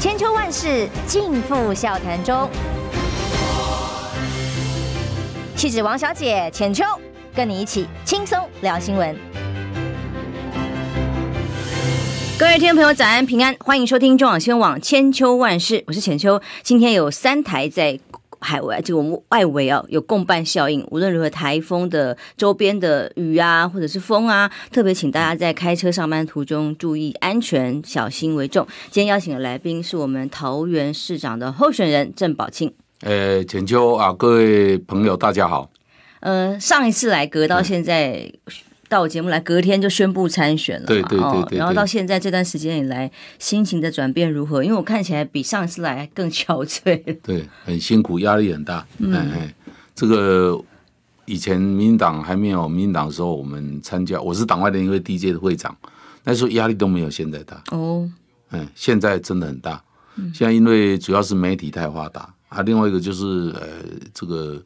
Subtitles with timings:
[0.00, 2.48] 千秋万世尽付笑谈中。
[5.54, 6.82] 气质王小姐浅秋，
[7.34, 9.14] 跟你一起轻松聊新闻。
[12.38, 16.40] 各位听众朋友，早安平安，欢迎收听中广新闻网千秋万世，我是浅秋。
[16.62, 18.00] 今天有三台在。
[18.40, 20.86] 海外就我们外围啊，有共伴效应。
[20.90, 28.66] 无论如何，台风的周边的雨啊，或者是风啊，特别请大家在开车上班途中注意安全，小心为重。
[28.90, 32.72] 今天邀请的来宾是我们桃园市长的候选人郑宝清。
[33.02, 35.70] 呃，浅秋啊，各位朋友，大家好。
[36.20, 38.32] 呃，上一次来隔到现在。
[38.90, 40.86] 嗯到我节目来，隔天就宣布参选了嘛。
[40.88, 41.58] 对对对对，对。
[41.58, 43.08] 然后到现在这段时间以来，
[43.38, 44.64] 心情的转变如何？
[44.64, 47.00] 因为我看起来比上次来更憔悴。
[47.22, 48.84] 对，很辛苦，压力很大。
[48.98, 49.54] 嗯，哎，
[49.94, 50.60] 这个
[51.24, 55.72] 以前民进党还没有民进党的时候，我们参加，我是党外联谊会第一届的会长，
[56.24, 57.62] 那时候压力都没有现在大。
[57.70, 58.10] 哦。
[58.50, 59.80] 嗯，现在真的很大。
[60.34, 63.62] 现在因为主要是媒体太发达啊，另外一个就是呃
[64.12, 64.60] 这个。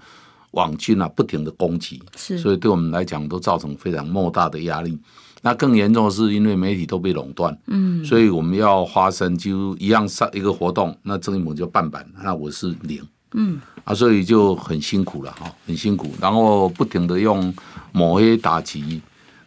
[0.55, 4.99] 网军啊，不停的攻击，是，所以对我们来讲都造成非常莫大的压力。
[5.43, 17.55] 那更严重的是，因为媒体都被垄断，嗯，所以我们要发生，就一样上一个活动，那郑运鹏就半版，那我是零，嗯，啊，所以就很辛苦了哈，很辛苦，然后不停的用
[17.93, 19.03] 抹黑打击。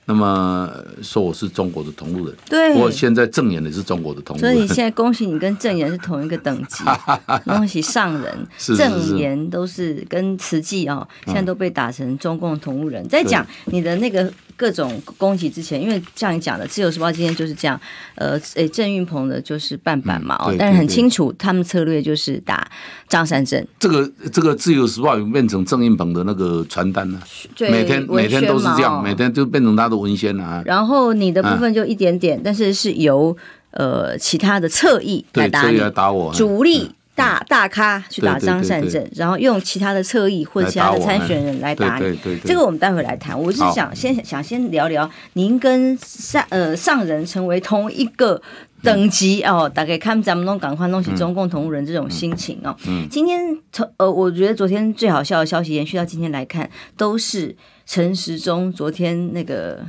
[0.07, 0.71] 那么
[1.03, 6.83] 说我是中国的同路人，对，我现在证严也是中国的同路人，所以现在恭喜你跟正言是同一个等级，
[7.45, 13.07] 恭喜上人，正言都是跟慈济哦，现在都被打成中共同路人。
[13.07, 14.31] 再讲你的那个。
[14.57, 17.79] 各种攻击之前，因为像你讲的，《自由时报》今天就是这样，
[18.15, 22.67] 呃，诶，郑运鹏的就是半版嘛，哦、嗯，但是很清楚，他们策略就是打
[23.07, 23.65] 张善政。
[23.79, 27.21] 这个这个《自由时报》有变成郑运鹏的那个传单了，
[27.69, 30.63] 每天每天都是这样，每天就变成他的文宣了啊。
[30.65, 33.37] 然后你的部分就一点点，啊、但是是由
[33.71, 36.91] 呃其他的侧翼来打你，来打我主力。
[37.17, 42.19] 嗯大大咖去打张善政，然后用其他的侧翼或者其他的参选人来打你。
[42.45, 43.37] 这个我们待会来谈。
[43.37, 48.39] 我是想先想先聊聊您跟上呃上人成为同一个
[48.83, 52.75] 等级哦，大概看咱们弄赶快弄起中共同路人这种心情哦。
[52.87, 57.55] 嗯，今天从呃，我觉得昨天最好笑的消息延续到今天来看，都是
[57.87, 59.83] 陈时中昨天那个。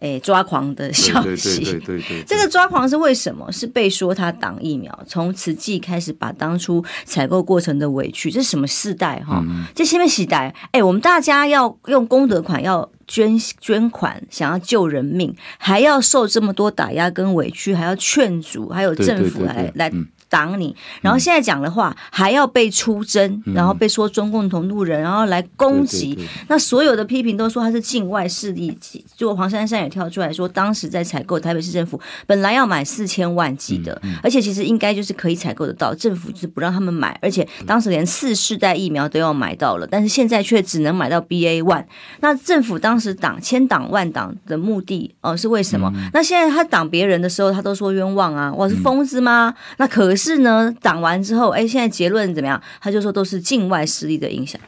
[0.00, 3.50] 哎，抓狂的消息，对对对对，这个抓狂是为什么？
[3.52, 9.44] 是被说他挡疫苗，从慈济开始把当初采购过程的委屈，这是什么世代哈？
[9.74, 19.92] 这什么时代，哎，我们大家要用功德款要捐捐款，想要救人命，还要受这么多打压跟委屈，还要劝阻，还有政府来来。
[20.30, 26.18] 挡你，然后现在讲的话还要被出征，嗯、然后被说中共同路人，然后来攻击。
[26.48, 28.70] 那所有的批评都说他是境外势力。
[29.16, 41.84] 就黄珊珊也跳出来说，当时在采购台北市政府本来要买四千万剂的，而且其实应该就是可以采购得到，政府就是不让他们买，而且当时连四世代疫苗都要买到了，但是现在却只能买到 BA one。
[42.20, 45.90] 那政府当时挡千挡万挡的目的哦、呃、是为什么？
[45.94, 49.52] 嗯、那现在他挡别人的时候，他都说冤枉啊，我是疯子吗？
[49.56, 50.40] 嗯、那可是。
[50.40, 52.58] 呢，挡完之后，哎，现在结论怎么样？
[52.80, 54.58] 他就说都是境外势力的影响。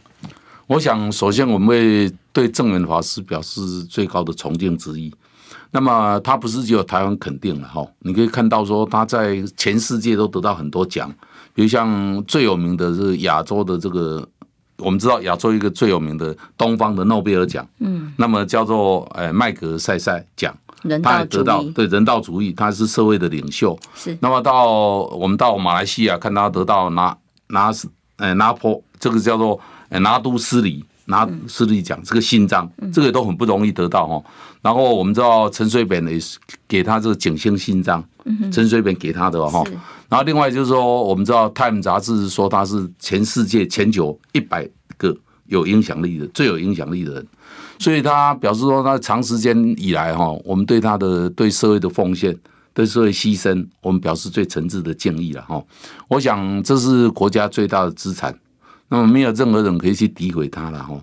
[0.66, 5.10] 我想，首先我们会对证元法师表示最高的崇敬之意。
[5.70, 7.82] 那么，他不是只有台湾肯定了哈？
[8.00, 11.10] 你可以看到说他在全世界都得到很多奖，
[11.54, 14.28] 比如像最有名的是亚洲的这个，
[14.76, 20.54] 我们知道亚洲一个最有名的东方的诺贝尔奖，嗯，那么叫做呃麦格赛赛奖。
[21.03, 23.78] 他也得到对人道主义，他是社会的领袖。
[23.94, 27.16] 是，那么到我们到马来西亚看他得到拿
[27.48, 29.59] 拿斯呃拿破这个叫做
[29.91, 34.22] 拿督斯里拿斯里奖，这个勋章，这个也都很不容易得到哈。
[34.62, 36.38] 然后我们知道陈水扁也是
[36.69, 38.03] 给他这个景星勋章，
[38.53, 39.65] 陈水扁给他的哈。
[40.09, 45.16] 然后另外就是说，我们知道《Time》杂志说他是全世界前九一百个
[45.47, 47.26] 有影响力的最有影响力的人。
[47.82, 52.32] 所以他表示说，他长时间以来哈，我们对他的对社会的奉献、
[52.72, 55.60] 对社会牺牲，我们表示最诚挚的敬意了哈。
[56.06, 58.33] 我想这是国家最大的资产，
[58.89, 60.97] 那么没有任何人可以去诋毁他了哈。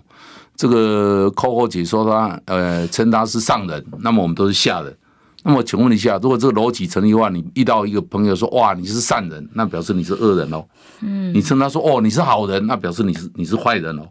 [0.56, 4.96] 这个 Coco 姐说他呃称他是上人，那么我们都是下人。
[5.44, 10.64] 那么请问一下，如果这个逻辑成立的话，你遇到一个朋友说哇你是善人，那表示你是恶人哦。
[11.02, 14.08] 嗯，你称他说哦你是好人，那表示你是你是坏人哦。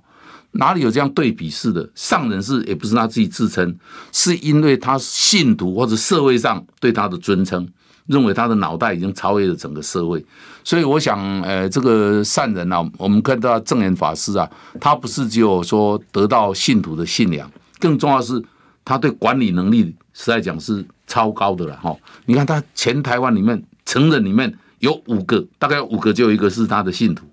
[0.52, 1.88] 哪里有这样对比式的？
[1.94, 3.78] 上人是也不是他自己自称，
[4.12, 7.68] 是因为他信徒或者社会上对他的尊称，
[8.08, 10.26] 认为他的脑袋已经超越了整个社会。
[10.64, 14.50] 所以我想，呃，这个善人啊，我们看到证严法师啊，
[14.82, 17.50] 他不是只有说得到信徒的信仰，
[17.80, 18.44] 更重要是
[18.84, 21.96] 他对管理能力实在讲是超高的了哈。
[22.26, 27.26] 你看他全台湾里面成人里面有五个，大概五个就有一个是他的信徒，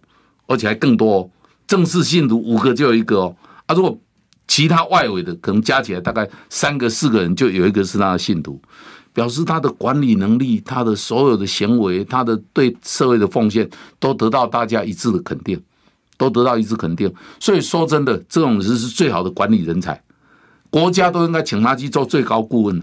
[0.46, 1.30] 而且还更多哦。
[1.66, 3.36] 正式信徒五个就有一个哦。
[3.66, 3.98] 啊，如果
[4.46, 8.60] 其他外围的可能加起来大概三个四个人就有一个是他的信徒，
[9.12, 13.68] 表示他的管理能力、他的所有的行为、他的对社会的奉献
[13.98, 15.60] 都得到大家一致的肯定，
[16.16, 17.12] 都得到一致肯定。
[17.40, 20.00] 所以说真的，这种人是最好的管理人才，
[20.70, 22.80] 国家都应该请他去做最高顾问，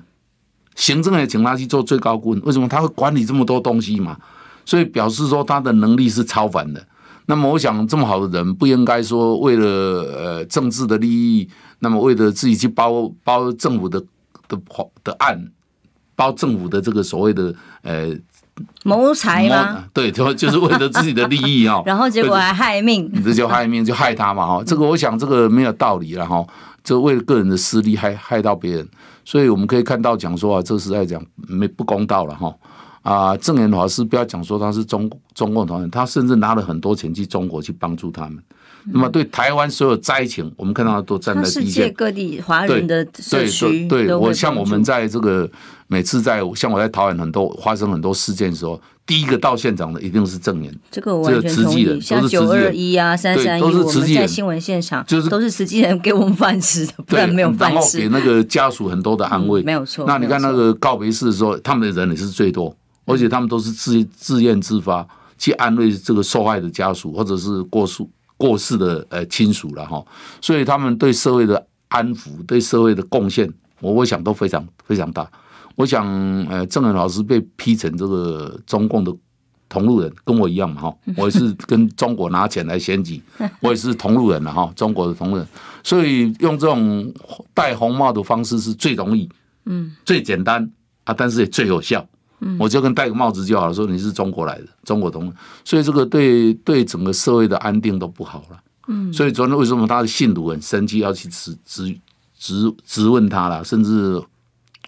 [0.76, 2.42] 行政也请他去做最高顾问。
[2.42, 4.18] 为什么他会管理这么多东西嘛？
[4.66, 6.86] 所以表示说他的能力是超凡的。
[7.26, 11.50] 那么我想，这么好的人不应该说为了呃政治的利益，
[11.80, 14.00] 那么为了自己去包包政府的
[14.48, 14.60] 的
[15.04, 15.52] 的案，
[16.16, 18.10] 包政府的这个所谓的呃
[18.84, 19.86] 谋财吗？
[19.94, 21.82] 对，就就是为了自己的利益啊。
[21.88, 24.64] 然后结果还害命， 这就害命，就害他嘛哈。
[24.66, 26.46] 这个我想这个没有道理了哈，
[26.84, 28.88] 就为了个人的私利害害到别人，
[29.24, 32.54] 所以我们可以看到讲说啊，这是在讲没不公道了哈。
[33.04, 38.38] 啊，证严法师不要讲说他是中中共同仁，他甚至拿了很多钱去中国去帮助他们。
[38.86, 41.44] 嗯、那么对台湾所有灾情，我们看到他都站在。
[41.44, 45.50] 世界各地华人的社区，对，对我像我们在这个
[45.88, 50.74] 每次在像我在台湾很多发生很多事件的时候，第一个到现场的一定是证人。
[50.90, 52.00] 这个我完全同意。
[52.00, 58.00] 像九二一啊、三三一，我们在新闻现场就是都是慈济人给我们饭吃的，不然没有饭吃。
[58.00, 60.06] 然后给那个家属很多的安慰，嗯、没有错。
[60.06, 62.74] 那你看那个告别式的时候，他们的人也是最多。
[63.06, 65.08] 而且他们都是自自愿自发
[65.38, 68.06] 去安慰这个受害的家属，或者是过世
[68.38, 70.04] 过世的呃亲属了哈。
[70.42, 75.30] 所以他们对社会的安抚、对社会的贡献，我我想都非常非常大。
[75.76, 76.06] 我想
[76.50, 79.12] 呃，郑仁老师被批成这个中共的
[79.68, 80.96] 同路人，跟我一样嘛哈。
[81.18, 83.22] 我也是跟中国拿钱来选举，
[83.60, 85.48] 我也是同路人了哈，中国的同路人。
[85.84, 87.12] 所以用这种
[87.56, 89.28] 戴红帽的方式是最容易，
[89.66, 90.72] 嗯，最简单
[91.06, 92.08] 啊，但是也最有效。
[92.60, 95.32] 我就跟戴个帽子就好了，说你是中国来的，中国同，
[95.64, 98.58] 所以这个对对整个社会的安定都不好了。
[98.88, 101.96] 嗯，所以昨天为什么他的信徒很生气，要去质质
[102.38, 104.22] 质质问他了，甚至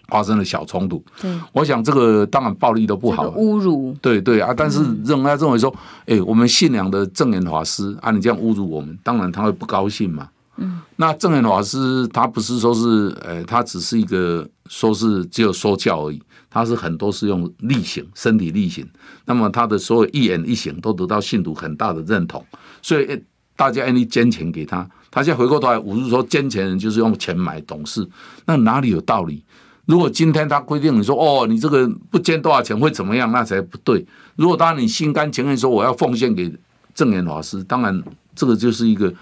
[0.08, 1.02] 发生了小冲突。
[1.20, 3.96] 对，我想这个当然暴力都不好，侮辱。
[4.02, 5.74] 对对啊，但是认他认为说，
[6.04, 10.28] 哎，我们信仰的证严法师啊，你这样侮辱我们，当然他会不高兴嘛。
[10.58, 16.22] 嗯，那证严法师他不是说是，呃，他只是一个说是只有说教而已。
[16.56, 18.82] 他是很多是用力行，身体力行，
[19.26, 22.42] 那么他的所有一言一行都得到信徒很大的认同，
[22.80, 23.22] 所以
[23.54, 24.88] 大家愿意捐钱给他。
[25.10, 28.08] 他现在回过头来，我是说捐钱人就是用钱买董事，
[28.46, 29.44] 那哪里有道理？
[29.84, 34.06] 如果今天他规定你说哦，你这个不捐多少钱会怎么样，那才不对。
[34.36, 36.50] 如果当然你心甘情愿说我要奉献给
[36.94, 38.02] 证严法师，当然
[38.34, 39.12] 这个就是一个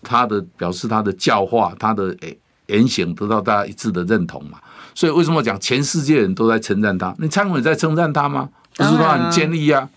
[0.00, 2.16] 他的表示，他的教化，他的
[2.68, 4.60] 言行得到大家一致的认同嘛。
[4.94, 7.14] 所以为什么讲全世界人都在称赞他？
[7.18, 8.48] 你蔡英文在称赞他吗？
[8.76, 9.88] 不是说很坚毅啊，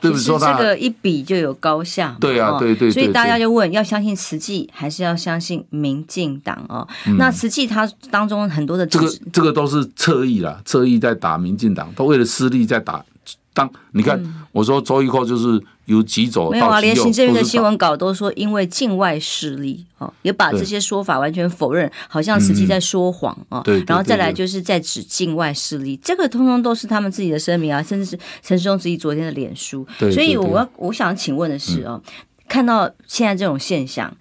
[0.00, 0.22] 对不对？
[0.22, 2.16] 说他这个一比就有高下。
[2.20, 2.90] 对啊，对对。
[2.90, 6.86] 所以大家就问：要相信慈济，还是要相信民进党哦？
[7.18, 13.04] 那慈济它当中很多的这个这个都是侧翼啦，侧翼在打民进党，都为了私利在打。
[13.52, 23.60] 当你看，我说周玉蔻就是由极左到右，没有啊，连行政院的新闻稿都说因为境外势力哦，也把这些说法完全否认，好像实际在说谎啊。
[23.64, 29.84] 对，然后再来就是在指境外势力，这个通通都是他们自己的声明啊，甚至是陈时中自己昨天的脸书。
[29.98, 32.00] 对所以我要我想请问的是哦，
[32.48, 34.16] 看到现在这种现象，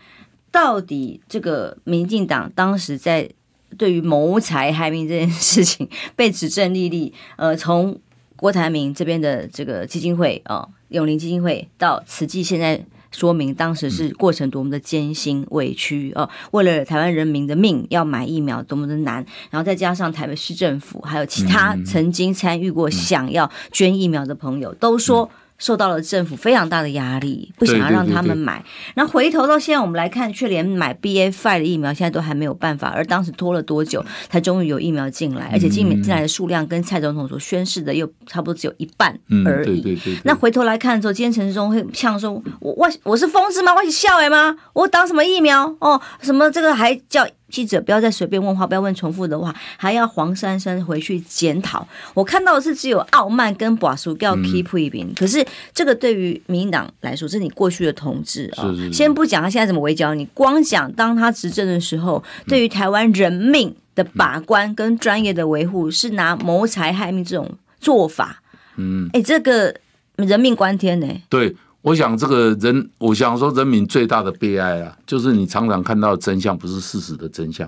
[0.51, 3.29] 到底这个民进党当时在
[3.77, 7.95] 对于谋财害命这件事情被指证历历，呃，从。
[8.39, 12.81] 郭台铭这边的这个基金会啊，永林基金会到慈济，现在
[13.11, 25.29] 说明当时是过程多么的艰辛委屈哦，为了台湾人民的命要买疫苗多么的难，然后再加上台北市政府还有其他曾经参与过想要捐疫苗的朋友都说。
[25.59, 28.63] 受到了政府非常大的压力，不想要让他们买。
[28.95, 32.87] 然后回头到现在，我们来看，却连买 B A five 的疫苗现在都还没有办法。
[32.87, 39.99] 而当时拖了多久，才终于有疫苗进来，而且进进来的数量跟蔡总统所宣示的又差不多只有一半而已。
[40.23, 43.75] 那回头来看的时候，今天陈世忠会像说：“我我我是疯子吗？
[43.75, 44.55] 我是笑诶吗？
[44.73, 45.75] 我打什么疫苗？
[45.79, 51.87] 哦，什么这个还叫？”记者不要再随便问话，不要问重复的话，还要黄珊珊回去检讨。
[52.13, 58.73] 我看到的是只有傲慢跟把书要 keep 一边，可是这个对于民进党来说，这是你过去的统治啊。
[58.93, 68.41] 先不讲他现在怎么围剿你，光讲当他执政的时候，对于台湾人命的把关跟专业的维护，是拿谋财害命这种做法。
[68.77, 69.75] 嗯，哎，这个
[70.15, 71.23] 人命关天呢、欸？
[71.29, 71.55] 对。
[71.89, 77.67] 我想这个人，我想说人民最大的悲哀啊，就是你常常看到的真相不是事实的真相。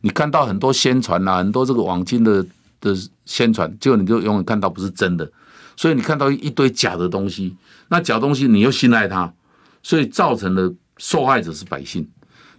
[0.00, 2.44] 你看到很多宣传啊，很多这个网金的
[2.80, 2.92] 的
[3.24, 5.30] 宣传，结果你就永远看到不是真的。
[5.76, 7.54] 所以你看到一堆假的东西，
[7.86, 9.32] 那假东西你又信赖它，
[9.80, 12.04] 所以造成的受害者是百姓。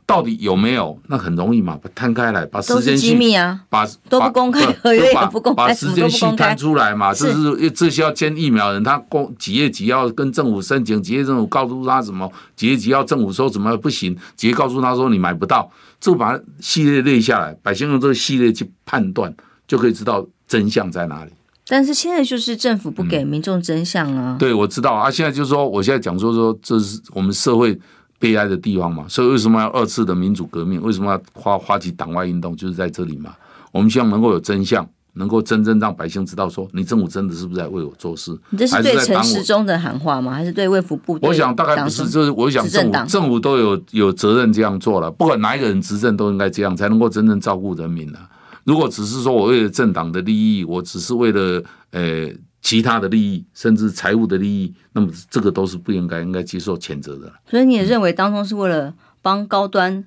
[0.05, 1.00] 到底有没有？
[1.07, 7.13] 那很容易嘛，把摊开来，把时间机密啊，把都不公开，合约也不公开，把时间细摊出来嘛。
[7.13, 19.33] 这是这些要签疫苗的人，他公几月几号跟政府申请，几月政府告诉他什么，几月几号政府说什么不行，几月告诉他说你买不到，就把系列列下来，百姓用这个系列去判断，
[19.65, 21.31] 就可以知道真相在哪里。
[21.67, 24.36] 但是现在就是政府不给民众真相啊。
[24.36, 25.10] 嗯、对，我知道啊。
[25.10, 27.79] 现在就是说，我现在讲说说，这是我们社会。
[28.24, 30.82] 悲哀的地方嘛，所以为什么要二次的民主革命？
[30.82, 32.56] 为什么要发发起党外运动？
[32.56, 33.36] 就是在这里嘛。
[33.74, 38.32] 我们希望能够有真相，能够真正让百姓知道，说你政府真的是不是在为我做事？
[38.51, 40.32] 你这是对陈时中的喊话吗？
[40.32, 41.20] 还是对卫福部？
[41.22, 48.30] 我想大概不是，就是我想政府政府都有有责任这样做了，不管哪一个人执政都应该这样，才能够真正照顾人民啊。
[48.63, 51.62] 如果只是说我为了政党的利益，我只是为了
[51.92, 52.32] 呃。
[52.63, 57.32] 其他的利益，甚至财务的利益，那么这个都是不应该应该接受谴责的。
[57.46, 60.03] 所以你也认为当中是为了帮高端，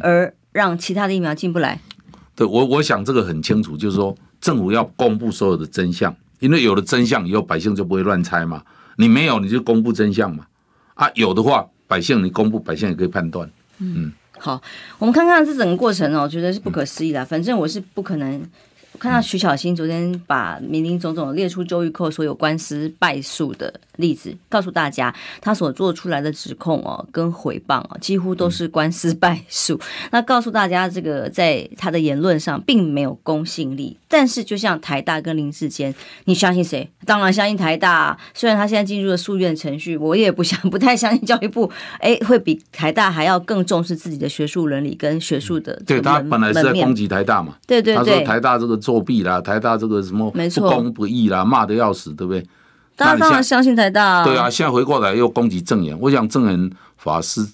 [0.00, 1.80] 而让其他的疫苗进不来？
[1.94, 8.62] 嗯、对我，我想这个很清楚，就是说政府要公布所有的真相，因为有了真相以后，百姓就不会乱猜嘛。
[8.96, 10.46] 你没有，你就公布真相嘛。
[10.94, 13.50] 啊，有的话，百姓你公布，百姓也可以判断。
[13.78, 14.62] 嗯，嗯好，
[14.98, 17.24] 我们看看这整个过程哦，我觉得是不可思议的。
[17.24, 18.48] 反正我是不可能。
[18.96, 29.78] 看到徐小新昨天把林林总总列出周玉蔻所有官司败诉的例子，告诉大家他所做出来的指控哦，跟诽谤哦，几乎都是官司败诉。
[30.10, 33.98] 那告诉大家，这个在他的言论上并没有公信力。
[34.08, 35.92] 但是，就像台大跟林志坚，
[36.26, 36.88] 你相信谁？
[37.04, 38.16] 当然相信台大。
[38.34, 45.74] 虽然他现在进入了诉愿程序，我也不想不太相信教育部，哎，会比台大还要更重视自己的学术伦理跟学术的。
[45.84, 47.56] 对，他本来是在攻击台大嘛。
[47.66, 48.76] 对对对，他说台大这个。
[48.86, 52.46] 作弊啦，台大这个什么不公不义啦，骂的要死，对不对？
[52.94, 54.24] 大家当然相信台大啊。
[54.24, 57.44] 对啊，现在回过来又攻击证言，我想证言法师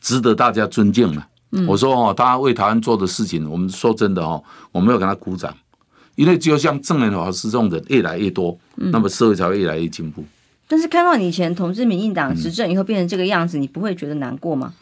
[0.00, 1.24] 值得大家尊敬了。
[1.52, 4.42] 嗯、我说哦，他为台湾做的事情，我们说真的哦，
[4.72, 5.54] 我没有给他鼓掌，
[6.16, 10.24] 因为只有像证言法师这种人越来越多，嗯、那么社会才会越来越进步。
[10.66, 14.74] 但是看到你以前统治民进党执政以后变成这个样子，嗯、你不会觉得难过吗？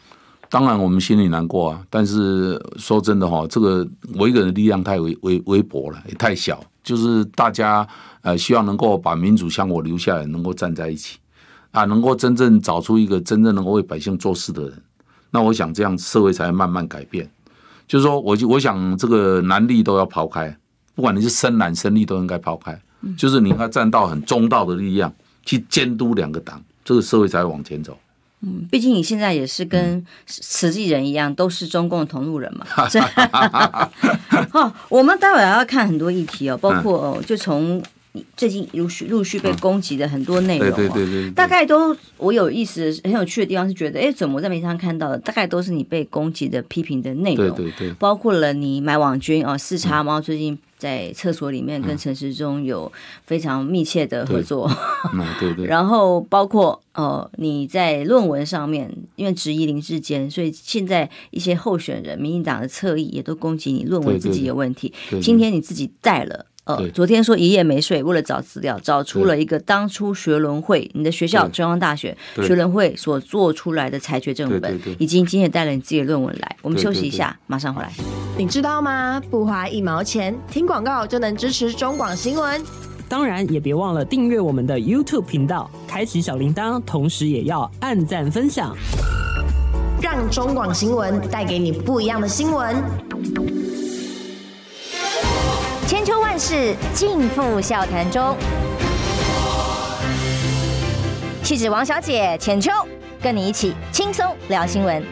[0.49, 1.81] 当然，我们心里难过啊。
[1.89, 6.63] 但是说真的哈，这个我一个人的力量太微微微薄了，也太小。
[6.83, 7.87] 就是大家
[8.21, 11.17] 呃，希望能够把民主像我留下来，能够站在一起
[11.71, 14.83] 啊，能够真正找出一个真正能够为百姓做事的人。
[15.31, 17.29] 那我想这样社会才会慢慢改变。
[17.87, 20.55] 就是说，我就我想这个蓝绿都要抛开，
[20.93, 22.79] 不管你是深蓝深绿都应该抛开。
[23.17, 27.95] 就是你应该站到很中道的力量去监督两个党，这个社会才会往前走。
[28.41, 32.65] 嗯，毕竟你现在也是跟慈济人一样，都是中共同路人嘛。
[32.67, 32.87] 好，
[34.89, 37.81] 我们待会儿要看很多议题哦，包括哦，就从
[38.37, 45.09] 最近陆续陆续被攻击的很多内容，对对对，大概都我有意思、很有趣的地方是觉得，哎，怎么我在媒体上看到？
[45.09, 50.57] 的，大概都是你被攻击的、批评的内容，对对对，包括了你买网军哦，四叉猫最近。
[50.77, 52.91] 在厕所里面跟陈时中有
[53.25, 54.69] 非常密切的合作，
[55.39, 55.65] 对对。
[55.67, 64.93] 然后包括呃你在论文上面，因为质疑林志坚，所以现在一些候选人、民进党的侧翼也都攻击你论文自己有问题。
[65.21, 66.45] 今天你自己带了。
[66.65, 76.55] 呃，昨天说一夜没睡，为了找资料，找出了一个当初学伦会，你的学校中央大学学伦会所做出来的裁决正本，以及今天也带了你自己的论文来。
[76.63, 77.91] 我们休息一下，对对对马上回来。
[78.35, 79.21] 你知道吗？
[79.29, 82.59] 不花一毛钱，听广告就能支持中广新闻。
[83.07, 88.75] 当然，也别忘了订阅我们的 YouTube 频道，开启小铃铛，同时也要按赞分享，
[90.01, 92.75] 让中广新闻带给你不一样的新闻。
[96.45, 98.37] 千秋万世尽付笑谈中，
[101.41, 102.71] 气质王小姐浅秋，
[103.19, 105.03] 跟你一起轻松聊新闻。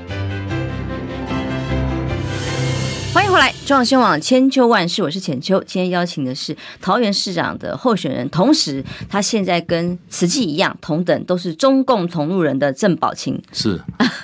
[3.11, 5.63] 欢迎回来，中央新闻网千秋万世，我是浅秋。
[5.63, 13.41] 今天邀请的是桃园市长的候选人，同时他现在跟慈济一样，同等都是中共同路人的郑宝清。
[13.51, 13.81] 是，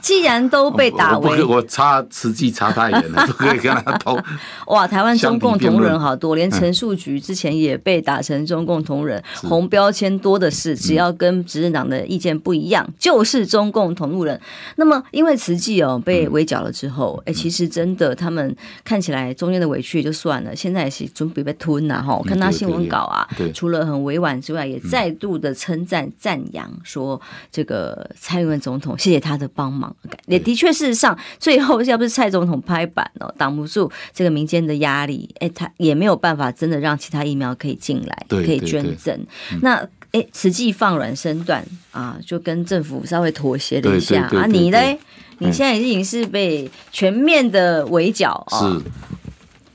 [0.00, 4.18] 既然都被打为，我差慈济差太远了， 不可以跟他同。
[4.68, 14.40] 哇，台湾中共同路人好多，连陈树菊之前也被打成中共同路人，嗯、红标签多的是，只要跟执政党的意见不一样，嗯、就是中共同路人。
[14.76, 17.88] 那么，因为慈济哦被围剿了之后，哎、嗯，其实真。
[17.98, 22.14] 的，他们看起来中间的委屈也就算了，现在也是准备被吞了哈。
[22.14, 29.94] 我看他新闻稿啊，除了很委婉之外，也再度的称赞赞扬说，这个蔡英文总统谢谢他的帮忙。
[30.26, 39.18] 也的确，事实上最后要不是蔡总统拍板哦，挡不住这个民间的压力，哎，他也没有办法真的让其他疫苗可以进来，可以捐赠。
[39.62, 39.76] 那
[40.12, 44.46] 哎，实际放软身段啊，就跟政府稍微妥协了一下啊。
[44.46, 44.98] 你嘞，
[45.38, 48.82] 你现在已经是被全面的围剿啊，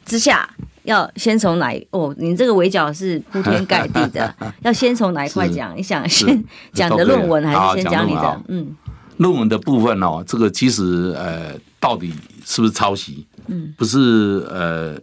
[0.06, 0.50] 之下。
[0.84, 2.14] 要先从哪一哦？
[2.18, 5.74] 你这个围剿是铺天盖地的， 要先从哪一块讲？
[5.78, 8.42] 你想先讲的论文，还是先讲你的？
[8.50, 8.76] 嗯，
[9.24, 12.14] 论文的部分哦，这个其实呃，到底
[12.46, 13.26] 是不是抄袭？
[13.48, 14.96] 嗯，不是呃，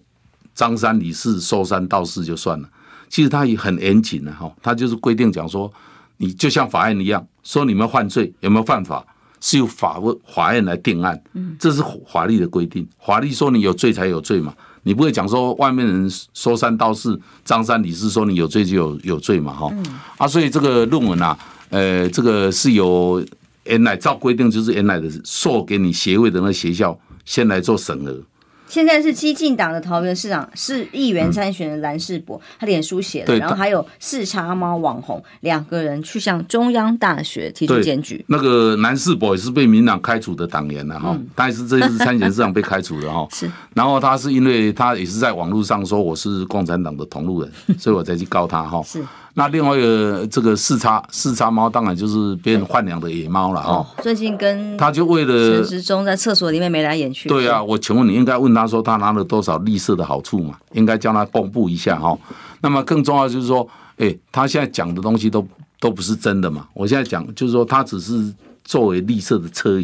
[0.55, 2.69] 张三李四说三道四就算了。
[3.09, 5.73] 其实他也很严谨的哈，他就是规定讲说，
[6.19, 9.05] 你就像法院一样，说你们犯罪有没有犯法，
[9.41, 10.01] 是由法
[10.33, 11.21] 法院来定案。
[11.33, 14.55] 嗯，这是法律的规定，法律说你有罪才有罪嘛。
[14.83, 19.53] 你不会讲说外面人说三道四，张三李四说你有罪就有有罪嘛？
[19.53, 19.71] 哈，
[20.19, 21.37] 啊，所以这个论文啊，
[21.69, 23.23] 呃，这个是由
[23.71, 28.21] 原来照规定就是原来的授给你学位的那个学校先来做审核。
[28.67, 38.25] 现在是激进党的桃园市长是议员参选的蓝世博，他脸书写的，然后还有四叉猫网红两个人去向中央大学提出检举。
[38.29, 43.27] 那个蓝世博也是被民党开除的党员了哈，但是这次参选市长被开除的哈。
[43.35, 48.81] 是，然后他是因为他也是在网络上说我是共产党的同路人， 所以我才去告他哈。
[48.85, 49.05] 是。
[49.41, 53.87] 那另外一个这个四叉四叉猫，当然就是别人豢养的野猫了哦。
[54.03, 57.27] 最近跟他就为了陈时中在厕所里面眉来眼去。
[57.27, 60.59] 对啊，我请问你应该问他说他拿了多少绿色的好处嘛？
[60.73, 62.15] 应该叫他公布一下哈。
[62.61, 63.67] 那么更重要就是说，
[63.97, 65.43] 哎，他现在讲的东西都
[65.81, 66.69] 都不是真的嘛。
[66.75, 68.31] 我现在讲就是说，他只是
[68.63, 69.83] 作为绿色的侧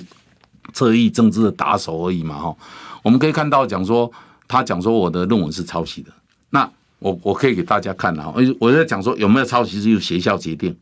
[0.75, 2.55] 侧翼政治的打手而已嘛哈。
[3.03, 4.13] 我们可以看到讲说，
[4.47, 6.26] 他讲说我的论文是抄袭的，那。
[6.99, 10.75] 我我可以给大家看啊，我在讲说有没有抄袭是由学校决定。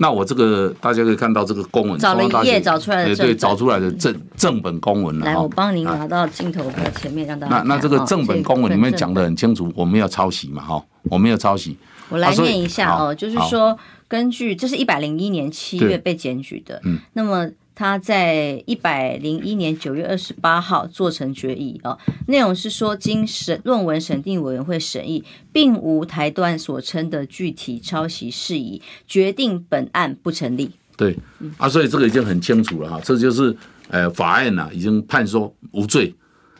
[0.00, 5.18] 那我这个大家可以看到这个公文，找了一页找出来的，对，找出来的正正本公文。
[5.18, 7.56] 来，我帮您拿到镜头的前面，让大家。
[7.56, 11.76] 那那这个正本公文里面讲的很清楚，我没有抄袭嘛，哈，我没有抄袭。
[12.08, 17.50] 我来念一下哦，就是说，根据这是一百零一年七月被检举的，嗯，那么。
[17.78, 30.72] 他在一百零一年九月二十八号做成决议啊，内容是说，经审论文审定委员会审议，并无台段所称的具体抄袭事宜，决定本案不成立。
[30.96, 31.16] 对，
[31.56, 33.56] 啊，所以这个已经很清楚了哈，这就是
[33.90, 36.12] 呃法院呢已经判说无罪。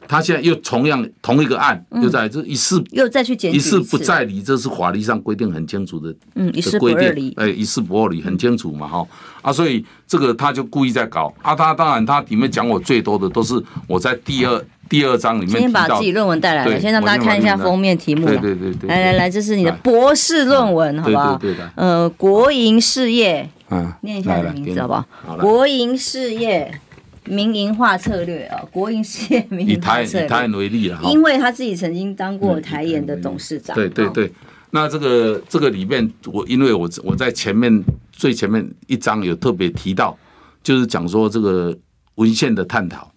[0.09, 9.07] 他现在又同样同一个案，又在这一事又再去检举一事不再理，这是法律上规定很清楚的，嗯，一事不二理，哎，一事不二理很清楚嘛，哈。
[9.43, 11.33] 啊，所以这个他就故意在搞。
[11.43, 21.37] 啊，他当然他里面讲我最多的都是我在第二第二章里面，先把自己论文带来了，先让大家看一下封面题目，对对对对，来来来，这是你的博士论文，好不好？
[21.37, 25.05] 对的，呃，国营事业，嗯，念一下你的名字好不好？
[25.37, 26.81] 国营事业。
[27.29, 30.25] 民营化策略啊，国营事业民营化策略。
[30.25, 33.75] 以台以台研为例了，因为他自己曾经当过台演的董事长。
[33.75, 34.33] 对对对，
[34.71, 40.17] 那这个这个里面，我因为我我在前面最前面一章有特别提到，
[40.63, 41.77] 就是讲说这个
[42.17, 43.13] 文献的探讨，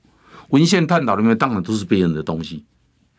[0.50, 2.63] 文献探讨里面当然都是别人的东西，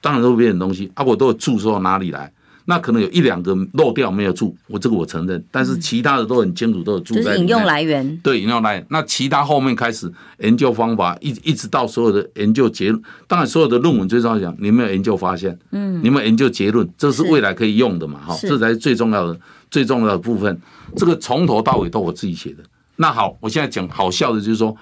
[0.01, 2.33] 当然都是别人的东西啊，我都有注说到哪里来。
[2.65, 7.23] 那可能有一两个漏掉没有注，我这个我承认，但是其他的都很清楚，都有注在。
[7.23, 8.87] 就是引用来源，对，引用来源。
[8.89, 18.21] 那其他后面开始研究方法，一一直到所有的研究结论，当然所有的论文最重要讲，你没有研究发现，嗯，你们研究结论，这是未来可以用的嘛？
[18.21, 19.37] 哈，这才是最重要的、
[19.69, 20.61] 最重要的部分。
[20.97, 22.63] 这个从头到尾都我自己写的。
[22.97, 24.77] 那好，我现在讲好笑的，就是说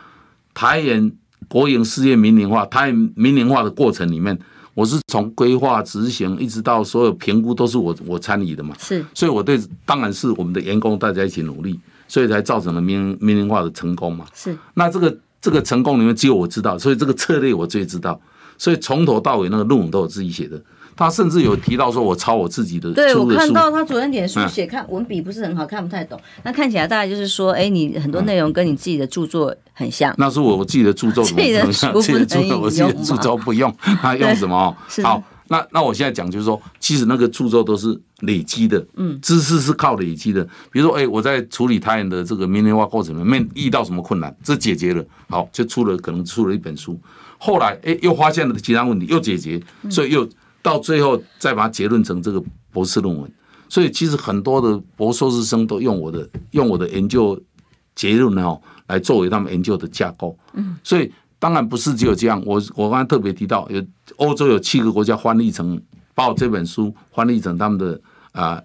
[0.53, 1.11] 台研
[1.49, 4.39] 国营事业民营化，台研民营化的过程里面。
[4.75, 11.79] 我是从规划执行一直到所有评估都是我我参与的嘛，是，所以我对当然是我们的员工大家一起努力，
[12.09, 14.27] 所以才造成了民民营化的成功嘛。
[14.35, 18.21] 是，那这个这个成功里面只有我知道，所以这个策略我最知道，
[18.57, 20.63] 所以从头到尾那个论文都我自己写的。
[21.01, 22.93] 他甚至有提到说，我抄我自己的。
[22.93, 26.21] 对，我看到他昨天脸书写，看文笔不是很好，看不太懂。
[26.43, 30.15] 那看起来大概就是说，哎，你很多内容跟你自己的著作很像。
[30.19, 34.77] 那是我我自己的著作， 自己的著作，我自己的著作不用， 他用什么？
[35.03, 40.45] 好，那那我现在讲就是说，其实那个著作都是累积的，嗯，知识是靠累积的。
[40.71, 47.01] 比如说，哎，我在处理他人的这个民营化过程里面遇到什么困难，这解决了，好，就出了可能出了一本书。
[47.39, 49.59] 后来，哎，又发现了其他问题，又解决，
[49.89, 50.29] 所以又。
[50.63, 53.31] 到最后再把它结论成这个博士论文，
[53.69, 57.41] 所以其实很多的博硕士生都用我的用我的研究
[57.95, 60.37] 结论呢，来作为他们研究的架构。
[60.55, 63.83] 嗯，所以当然不是只有这样，我我刚才特别提到，有
[64.17, 65.81] 欧洲有七个国家翻译成，
[66.15, 68.01] 把我这本书翻译成他们的
[68.33, 68.63] 啊、呃、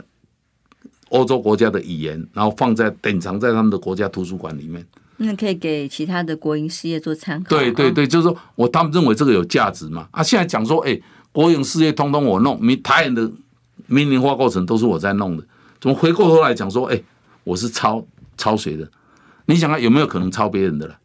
[1.09, 4.85] 欧洲国家的语言，然后放在典藏在他们的国家图书馆里面。
[5.17, 7.55] 那可以给其他的国营事业做参考。
[7.55, 10.09] 对对对，就是说我他们认为这个有价值嘛。
[10.11, 10.99] 啊，现在讲说，哎，
[11.35, 13.29] 国营事业通通我弄，民台湾的
[13.87, 15.43] 民营化过程都是我在弄的，
[15.81, 17.03] 怎么回过头来讲说，哎，
[17.43, 18.01] 我是抄
[18.37, 18.89] 抄谁的？
[19.47, 20.97] 你想看有没有可能抄别人的了？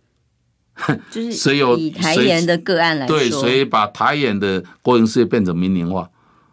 [1.10, 6.08] 就是谁有以台盐的个案来说，对，谁把台盐的国营事业变成民营化，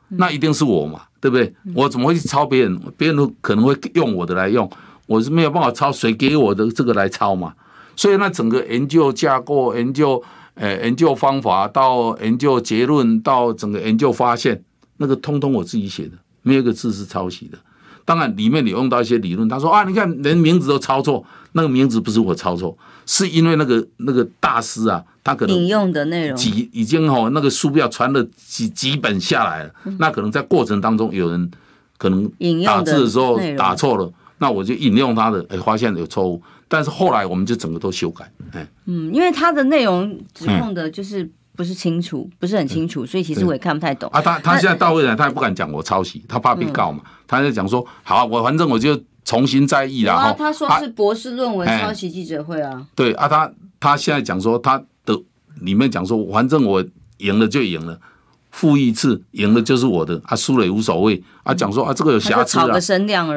[0.09, 1.53] 那一定是我嘛，对不对？
[1.75, 2.81] 我怎么会去抄别人？
[2.97, 4.67] 别人都可能会用我的来用，
[5.05, 7.53] 我是没有办法抄谁给我的这个来抄嘛。
[7.95, 10.21] 所以那整个研究架构、研究
[10.57, 14.61] 呃研究方法到研究结论到整个研究发现，
[14.97, 17.57] 那个通通我自己写的，没有一个字是抄袭的。
[18.03, 22.77] 当然里面你用到一些理论，他说啊，你看连名字都抄错，那个名字不是我抄错。
[23.05, 26.37] 是因为那个那个大师啊，他可能引用的内容。
[26.37, 31.51] 几已经哦，那个书标传了几几本下来了，那可能在过程当中有人
[31.97, 32.29] 可能
[32.65, 44.09] 打字的时候打错了，那我就引用他的，哎，发现有错误，但是后来我们就整个都修改，哎，嗯，因为他的内容指控的就是不是清楚，不是很清楚，所以其实我也看不太懂。
[44.11, 44.21] 啊。
[44.21, 48.99] 他他现在到未来他也不敢讲我抄袭，他怕被告嘛，他在讲说好，我反正我就。
[49.27, 52.87] 重新再议，然后他说是博士论文抄袭记者会啊。
[52.95, 55.21] 对啊，他他现在讲说他的
[55.59, 56.81] 里面讲说，反正我
[57.17, 57.99] 赢了就赢了，
[58.51, 61.21] 复一次赢了就是我的，啊输了也无所谓。
[61.43, 62.67] 啊讲说啊这个有瑕疵啊，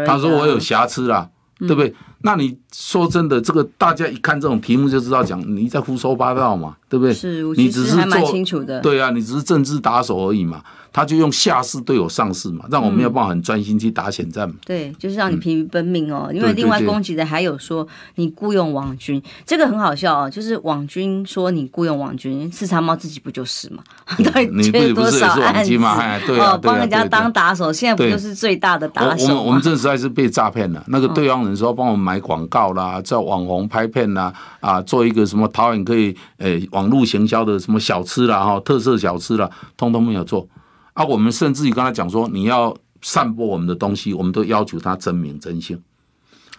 [0.07, 1.29] 他说我有瑕疵啊，
[1.61, 1.94] 对不对？
[2.23, 7.14] 那你说真的，这个大家一看这种题目就知道讲你在胡说八道嘛，对不对？
[7.14, 10.61] 是，你只是做对啊，你只是政治打手而已嘛。
[10.92, 14.62] 他就用下士对我上士嘛，让我没有办法很专心去打险战嘛、嗯。
[14.66, 16.26] 对，就是让你疲于奔命哦。
[16.31, 20.29] 嗯、因为另外攻击的还有说你雇佣网军，这个很好笑哦。
[20.29, 23.85] 就是网军说你雇佣网军，四叉猫自己不就是嘛？
[24.24, 26.18] 到底缺多少案子嘛？
[26.26, 29.26] 对啊，帮人家当打手，现在不就是最大的打手？
[29.26, 30.83] 我们我们这实在是被诈骗了。
[30.88, 40.49] 那个对方人说帮我们买广告啦，叫网红拍片啦，啊，做一个什么导演可以诶网络行销的什么小吃啦哈，特色小吃啦，通通没有做。
[40.95, 45.83] 啊，我们甚至于跟他讲说，你要散播我们的东西，我们都要求他真名真姓。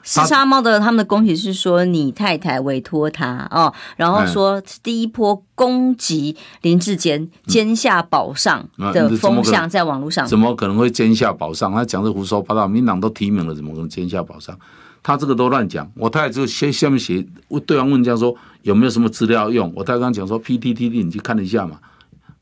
[0.03, 11.71] 四沙猫的他们的攻击是说，你太太委托他哦，然后说第一波攻击林志坚奸下保上的风向在网络上，怎么可能会奸下保上？
[11.71, 14.57] 他讲的胡说八道，民党都提名了，怎么可能奸下保上？
[15.03, 15.89] 他这个都乱讲。
[15.95, 17.25] 我太太就先下面写，
[17.65, 19.71] 对方问这样说有没有什么资料用？
[19.75, 21.77] 我太太刚讲说 PTTD，你去看一下嘛，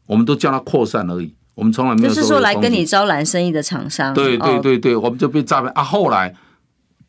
[0.06, 1.34] 我们都叫他扩散而已。
[1.56, 5.84] 我们从来没有，就是说来跟你招揽生意的厂商，对对对对，我们就被诈骗啊。
[5.84, 6.34] 后来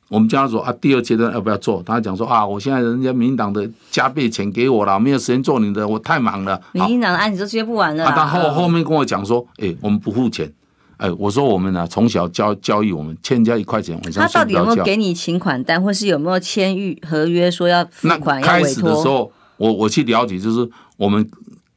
[0.09, 1.81] 我们叫他说啊，第二阶段要不要做？
[1.85, 6.61] 他讲说啊，我现在人家民进党的加倍钱给我了，没有时间做你的，我太忙了。
[6.73, 8.07] 民进党的案子都接不完了。
[8.07, 10.53] 他后后面跟我讲说，哎，我们不付钱。
[11.01, 18.41] 哎，我说我们呢，从小教教育我们，欠人家一块钱，晚上他到底有没有给你请款单，或是有没有签预合约说要付款？
[18.41, 21.29] 开始的时候，我我去了解，就是我们。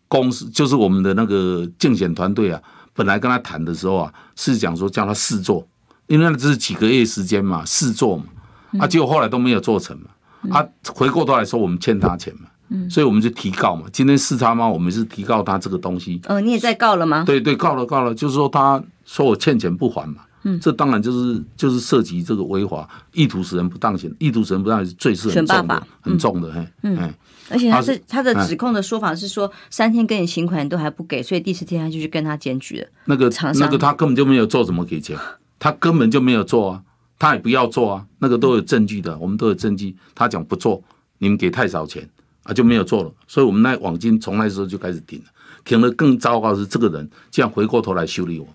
[0.09, 2.61] 公司就是我们的那个竞选团队啊，
[2.93, 5.67] 本来跟他谈的时候啊，是讲说叫他试做，
[6.05, 8.25] 因为那只是几个月时间嘛，试做嘛，
[8.77, 12.41] 啊，结果后来都没有做成嘛，啊，回过头来说我们欠他钱嘛，
[12.89, 13.85] 所以我们就提告嘛。
[13.91, 16.21] 今天四叉猫，我们是提告他这个东西。
[16.27, 17.23] 哦，你也在告了吗？
[17.25, 27.13] 对对，告了告了，就是说他说我欠钱不还嘛，嗯，这当然就是就是涉及这个违法，意图使人不当行，意图使人不当行罪是很重的，很重的，嘿，嗯。
[27.49, 32.87] 而且他是他的指控的说法是说，三天跟你请款都还不给，所以第四天他就去跟他检举了。
[33.05, 35.15] 那个那个他根本就没有做，怎么给钱？
[35.59, 36.81] 他根本就没有做啊，
[37.19, 39.95] 他也不要做啊，那个都有证据的，我们都有证据。
[40.15, 40.81] 他讲不做，
[41.17, 42.09] 你们给太少钱
[42.43, 43.11] 啊，就没有做了。
[43.27, 45.25] 所以我们那网金从那时候就开始停了，
[45.65, 45.89] 停了。
[45.91, 48.47] 更糟糕的是，这个人竟然回过头来修理我。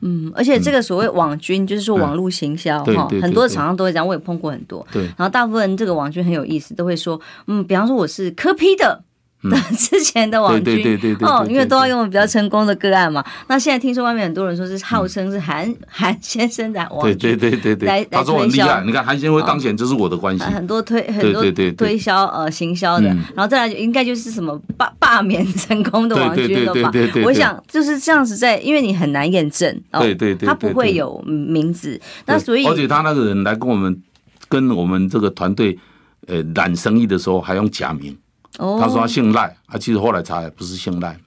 [0.00, 4.86] 嗯，而且这个所谓网军，嗯、就是说网络行销哈，很多厂商都会这样，我也碰过很多。
[4.92, 9.02] 对，然后大部分这个网军很有意思，都会说，嗯，比方说我是科批的。
[9.78, 13.24] 之前的网军哦，因为都要用比较成功的个案嘛。
[13.46, 18.80] 那现在听说外面很多人说是号称是韩韩先生的网军，对对对对对，来来推销。
[18.80, 20.42] 你看韩先生会当选，这是我的关系。
[20.44, 21.44] 很多推很多
[21.76, 26.90] 推销呃行销的，然后再来应该就是什么罢罢免成功的网军了吧？
[27.24, 32.00] 我想就是这样子在，因为你很难验证，对对对，他不会有名字。
[32.24, 34.02] 那所以而且他那个人来跟我们
[34.48, 35.78] 跟我们这个团队
[36.26, 38.16] 呃揽生意的时候，还用假名。
[38.56, 41.18] 他说他姓赖，啊，其实后来查也不是姓赖，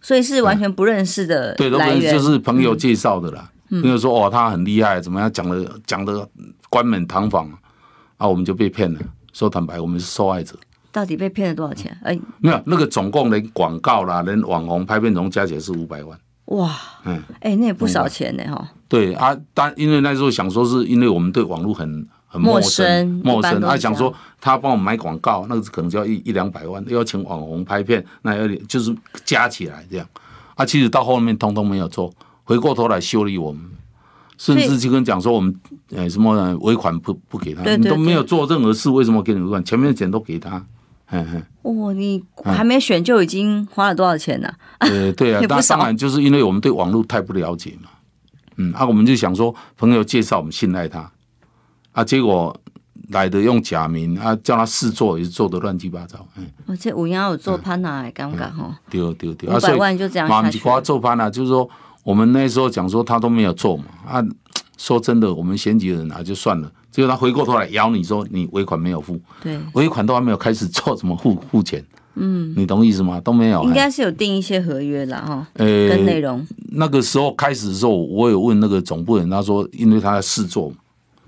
[0.00, 1.54] 所以是完全不认识的。
[1.54, 3.50] 对，都不认识，就是朋友介绍的啦。
[3.70, 6.28] 朋友说哦，他很厉害，怎么样讲的讲的
[6.68, 7.48] 冠冕堂皇，
[8.16, 9.00] 啊，我们就被骗了。
[9.32, 10.56] 说坦白，我们是受害者。
[10.90, 11.96] 到底被骗了多少钱？
[12.02, 16.18] 哎，没有，那个总共连广告啦，连网红拍片总共加起来是五百万。
[16.46, 18.68] 哇，嗯哎，那也不少钱呢哈。
[18.88, 22.06] 对啊，但因为那时候想说，是因为我们对网络很。
[22.34, 23.60] 很陌生，陌生。
[23.60, 28.92] 他想说他帮我们买广告，那个可能就要一一两百万，又要请网红拍片，那要就是
[29.24, 30.06] 加起来这样。
[30.56, 33.62] 啊，其实到后面通通没有做，回过头来修理我们，
[34.36, 35.54] 甚至就跟讲说我们
[35.90, 39.64] 呃什么尾款不不给他，你都没有做任何事，为什么给你尾款？
[39.64, 40.60] 前面的钱都给他。
[41.10, 41.76] 嗯嗯。
[41.76, 44.52] 哇，你还没选就已经花了多少钱呢？
[44.78, 47.90] 呃，对啊， 那当然就是因为我们对网络太不了解嘛。
[48.56, 51.10] 嗯，啊，我们就想说朋友介绍我们信赖他，
[51.94, 52.54] 啊，结果
[53.08, 56.18] 来的用假名啊，叫他试做也是做的乱七八糟。
[56.36, 58.78] 嗯，我这五幺有做潘呐，尴尬哈。
[58.90, 60.60] 对对对，五百万就这样下去。
[60.64, 61.68] 马做潘娜，就是说
[62.02, 64.22] 我们那时候讲说他都没有做嘛，啊，
[64.76, 71.84] 说真的，我们选举人啊就算了，结果他回过头来咬你说你尾款没有付，对，尾款都还没有开始做，怎么付 付钱？
[72.16, 73.20] 嗯，你懂意思吗？
[73.20, 75.46] 都没有，应该是有定一些合约了哈。
[75.54, 76.46] 呃，跟内容。
[76.72, 80.72] 那个时候开始的时候，我有问那个总部人，他说，因为他在试做，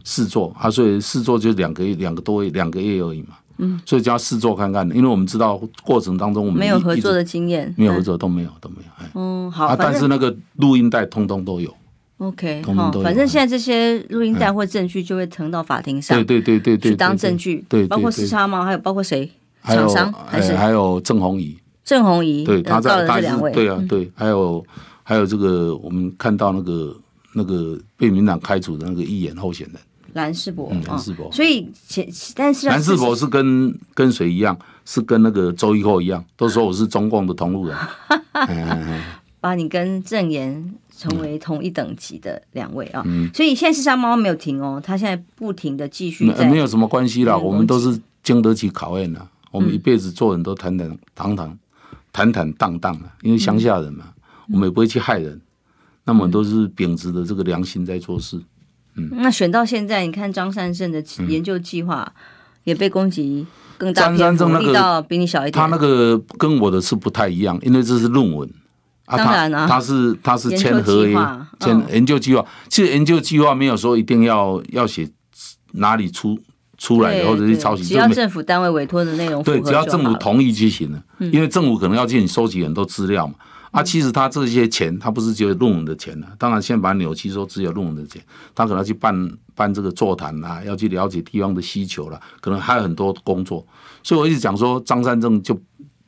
[0.09, 3.31] 试做，他所以试做就两个月，两个多月，两个月而已嘛。
[3.59, 9.21] 嗯，所以叫他试做看看，因为我们知道过程当中我们没有合作的经验，没有合作都没有都没有。
[9.21, 9.67] 嗯，好。
[9.67, 11.75] 啊，但是那个录音带通通都有。
[12.19, 17.65] OK，好，反正现在这些录音带或证据就会呈到法庭上，对对对对对，去当证据。
[17.69, 18.65] 对，包括时差吗？
[18.65, 19.29] 还有包括谁？
[19.65, 24.65] 厂商还是还有郑红怡，郑红怡对，他在这两位对啊对，还有
[25.03, 26.97] 还有这个我们看到那个
[27.35, 29.77] 那个被民党开除的那个议员候选人
[30.17, 34.59] 蓝世博，蓝世博，所以前但是蓝世博是跟跟谁一样？
[34.87, 37.77] 是跟那个周一蔻一样，都说我是中共的同路人，
[39.41, 49.27] 把你跟郑颜成为同一等级的两位啊，所以现在四杀猫没有停哦，他现在不停的继续，没有什么关系啦，我们都是经得起考验的。
[49.51, 51.59] 我们一辈子做人都坦坦堂堂、
[52.13, 54.05] 坦坦荡荡的，因为乡下人嘛，
[54.53, 55.41] 我们也不会去害人，
[56.05, 58.41] 那么都是秉持的这个良心在做事。
[58.97, 62.11] 嗯，那选到现在，你看张善政的研究计划
[62.65, 68.49] 也被攻击更大，张善政那个比你小一点，他那个跟我的是不太一样，因为这是论文。
[69.05, 71.17] 啊，当然啊，他是他是签合约、
[71.61, 75.09] 签研究计划，其实研究计划没有说一定要要写
[75.73, 76.39] 哪里出。
[76.79, 81.03] 出来或者是抄袭，只要政府单位委托的内容，对，只要政府同意就行了。
[81.33, 83.33] 因为政府可能要进行收集很多资料嘛。
[83.77, 86.27] 啊，其实他这些钱，他不是只有论文的钱了。
[86.39, 88.23] 当然，现在把它扭曲说只有论文的钱，
[88.55, 93.67] 他可能去办办这个座谈啊，要去了解地方的需求了，可能还有很多工作。
[94.03, 95.61] 所以我一直讲说，张三正就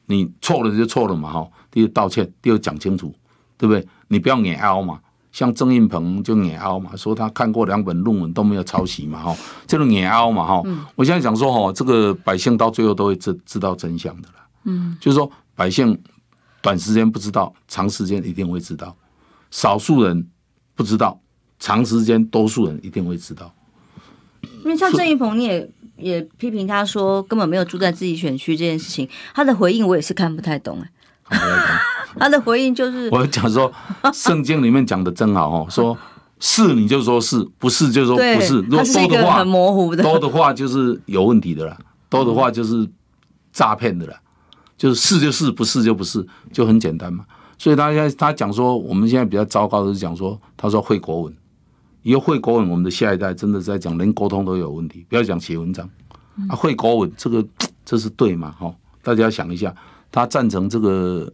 [0.06, 1.46] 你错了就错了嘛，哈。
[1.70, 3.14] 第一道歉，第二讲清楚，
[3.58, 3.86] 对不对？
[4.08, 5.00] 你不要硬凹嘛。
[5.30, 10.62] 像郑运鹏就硬凹嘛，说他看过两本论文都没有抄袭嘛，哈，这种硬凹嘛，哈。
[10.96, 14.34] 我现在讲说，哈，这个百姓到最后都会知知道真相的了。
[14.64, 15.96] 嗯，就是说百姓
[16.60, 18.88] 短时间不知道，长时间一定会知道；
[19.50, 20.28] 少数人
[20.74, 21.20] 不知道，
[21.58, 23.54] 长时间多数人一定会知道。
[24.64, 30.90] 因为像郑运鹏，你也也批评他说根本没有住在自己选区这件事情，他的回应我也是看不太懂哎。
[32.18, 33.70] 他的回应就是， 我讲说，
[34.12, 35.96] 圣经里面讲的真好哦，说
[36.40, 38.60] 是你就说是，不是就说不是。
[38.62, 41.76] 如果多的话，很模糊的，多的话就是有问题的了，
[42.08, 42.88] 多的话就是
[43.52, 44.16] 诈骗的了，
[44.78, 47.26] 就是是就是，不是就不是，就很简单嘛。
[47.58, 51.36] 所以他现在他讲说，我们现在比较糟糕的是讲说，他说会国文，
[52.02, 55.86] 以后会国文，我们的下一代真的在讲，连沟通都有问题，不要讲写文章
[56.48, 57.44] 啊，会国文这个
[57.84, 58.52] 这是对嘛？
[58.52, 59.74] 哈，大家想一下，
[60.10, 61.30] 他赞成这个。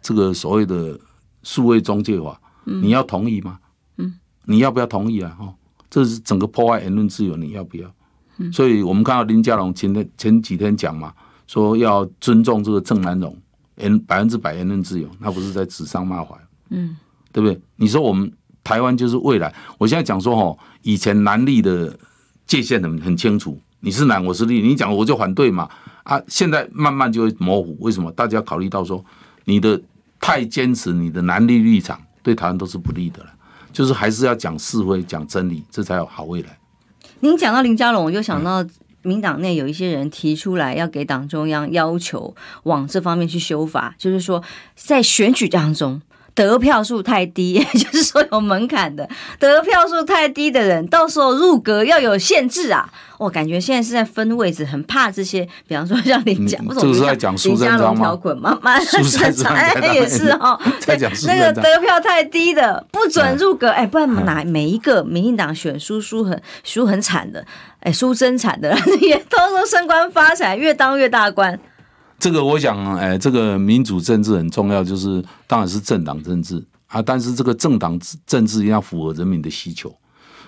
[0.00, 0.96] 这个所谓的
[1.42, 3.58] 数位中介法，你要同意吗？
[3.96, 5.34] 嗯，你要不要同意啊？
[5.36, 5.52] 哈，
[5.90, 7.92] 这是整个破坏言论自由，你要不要？
[8.36, 11.12] 嗯，所以我们看到林佳龙前天前几天讲嘛，
[11.48, 13.36] 说要尊重这个郑南榕
[13.78, 16.38] 言百分之百言论自由，那不是在指桑骂槐？
[16.68, 16.96] 嗯，
[17.32, 17.60] 对不对？
[17.74, 18.32] 你说我们
[18.62, 21.98] 台湾就是未来，我现在讲说哦，以前蓝绿的
[22.46, 25.68] 界限很很清楚，你是蓝我是绿，你讲我就反对嘛，
[26.04, 28.12] 啊，现在慢慢就会模糊，为什么？
[28.12, 29.04] 大家考虑到说。
[29.44, 29.80] 你的
[30.20, 33.30] 太坚持你的蓝绿立场，对台湾都是不利的了。
[33.72, 36.58] 就是还是要讲是非，讲真理，这才有好未来。
[37.20, 38.62] 您讲到林佳龙，我就想到
[39.02, 42.34] 民党内有一些人提出来要给党中央要求
[42.64, 44.42] 往这方面去修法，就是说
[44.74, 46.02] 在选举当中。
[46.38, 49.08] 得票数太低， 也就是说有门槛的，
[49.40, 52.88] 得票数太低的人，到时候入阁要有限制啊！
[53.18, 58.16] 我感觉现在是在分位置，很怕这些，比方说像林佳，这个是在讲苏贞昌吗？
[58.40, 67.44] 妈妈苏贞昌哎，也是哦， 在讲那个得票太低的不准入阁，哎，不然哪每一个民进党选输输很输很惨的，
[67.80, 71.58] 哎，输真惨的， 也都说升官发财，越当越大官。
[72.18, 79.94] 这个我想，哎，这个民主政治很重要，就是当然是政党政治啊，但是这个政党政治一定要符合人民的需求。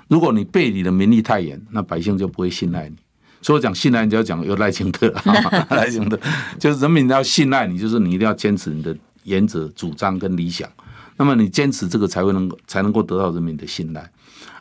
[0.09, 2.97] 如果你背离的名利太严，那百姓就不会信赖你。
[3.41, 5.15] 所以我讲信赖，你就要讲有赖清德，
[5.71, 6.19] 赖清德
[6.59, 10.69] 就是人民要信赖你，就是你一定要坚持你的原则、主张跟理想。
[11.17, 14.11] 那么你坚持这个才会能够才能够得到人民的信赖。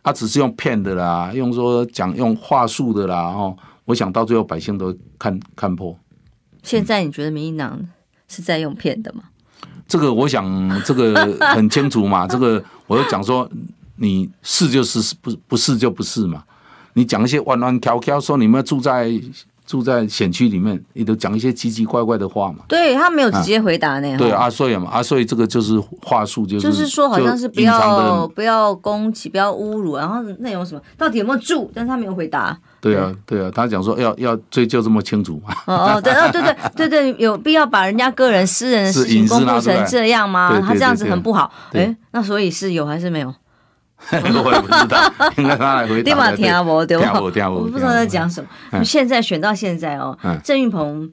[0.03, 5.97] 啊，只是用骗的啦，用说讲用话术的啦，哦，我想到最后百姓都看看破。
[6.69, 7.79] 现在你觉得民进党
[8.27, 9.23] 是在用骗的吗？
[9.87, 11.15] 这个我想这个
[11.55, 13.49] 很清楚嘛， 这个我就讲说，
[13.95, 16.43] 你是就是不不是就不是嘛。
[16.93, 19.09] 你讲一些弯弯翘翘，说你们住在
[19.65, 22.65] 住在险区里面，你都讲一些奇奇怪怪的话嘛？
[22.67, 24.17] 对他没有直接回答那样。
[24.17, 31.71] 对啊，所以嘛啊，所以这个就是话术，就是就是说，好像是不要不要攻击，不要侮辱，然后内容什么，到底有没有住？
[31.73, 32.59] 但是他没有回答。
[32.81, 35.53] 对啊，对啊，他讲说要要追究这么清楚嘛？
[35.67, 36.55] 哦哦，对哦，对对
[36.87, 40.61] 对对，有必要把人家个人私人的事情公布成这样吗？
[40.65, 41.51] 他这样子很不好。
[41.73, 43.33] 哎，那所以是有还是没有？
[44.11, 46.09] 我也不知道， 应该他来回答。
[46.09, 47.11] 立马听不对吧？
[47.49, 48.81] 我不知道在讲什么。
[48.81, 51.11] 现在选到现在哦，郑云鹏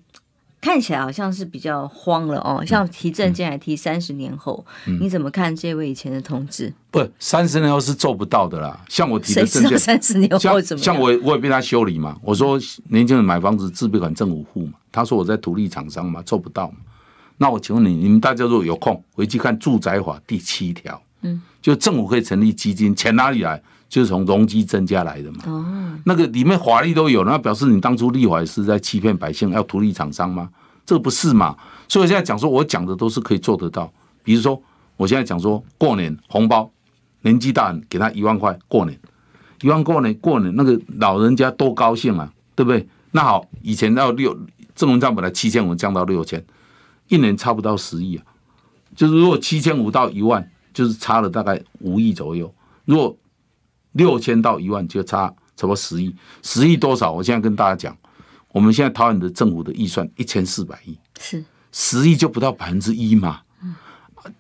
[0.67, 4.67] 看起来好像是比较慌了哦，像提证件还提三十年后，
[5.01, 6.75] 你怎么看这位以前的同志？
[6.91, 8.85] 不，三十年后是做不到的啦。
[8.89, 10.83] 像我提的证件， 三十年后怎么？
[10.83, 12.19] 像我，我也被他修理嘛。
[12.21, 16.79] 我说年轻人买房子自备款政府户嘛，他说我在土地厂商嘛，做不到嘛。
[17.39, 21.01] 那我请问你，你们大家如果有空回去看住宅法第七条。
[21.23, 23.63] 嗯，就政府可以成立基金，钱哪里来？
[23.89, 25.39] 就是从容积增加来的嘛。
[25.47, 30.51] 哦，那个里面法律都有，那表示你当初立法是在欺骗百姓，要图利厂商吗？
[30.85, 31.57] 这个不是嘛？
[31.89, 33.93] 所以我现在讲说，我讲的都是可以做得到。
[34.23, 34.61] 比如说，
[34.97, 36.71] 我现在讲说，过年红包，
[37.23, 38.99] 年纪大给他一万块，过年
[39.63, 42.87] 一万过年过年，那个老人家多高兴啊，对不对？
[43.13, 44.37] 那好，以前要六，
[44.75, 46.45] 郑文灿本来七千五降到六千，
[47.09, 48.25] 一年差不到十亿啊。
[48.95, 50.51] 就是如果七千五到一万。
[50.77, 53.17] 就是差了大概五亿左右，如果
[53.97, 57.11] 六千到一万就差差不多十亿，十亿多少？
[57.13, 57.97] 我现在跟大家讲，
[58.53, 63.41] 我们现在桃园的政府的预算一千四百亿，是十亿就不到百分之一嘛。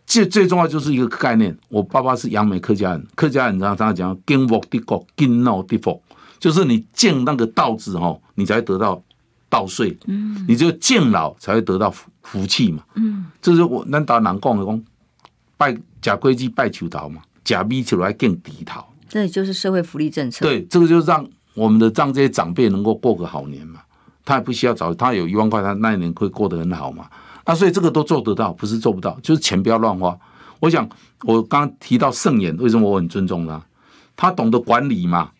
[0.04, 6.02] 最最重要就是一个概念，我爸爸是杨梅客家人，客家人常常讲“敬福的国，敬老的福”，
[6.40, 9.00] 就是你敬那个稻子哦，你才会得到
[9.48, 14.82] 稻穗，嗯，你就敬老才会得到福福气嘛，嗯，这是我咱打南讲的讲
[15.56, 15.76] 拜。
[16.02, 20.44] 假规矩拜求桃嘛，假米求来更低桃，这也就是社会福利政策。
[20.44, 23.80] 对，这个就是让我们的让这些长辈能够过个好年嘛。
[24.26, 27.08] 他也不需要找，他有一万块，他那一年会过得很好嘛。
[27.46, 30.14] 那所以这个都做得到，不是做不到，就是钱不要乱花。
[30.60, 30.86] 我想
[31.22, 33.64] 我刚刚提到盛妍，为什么我很尊重他？
[34.14, 35.30] 他懂得管理嘛，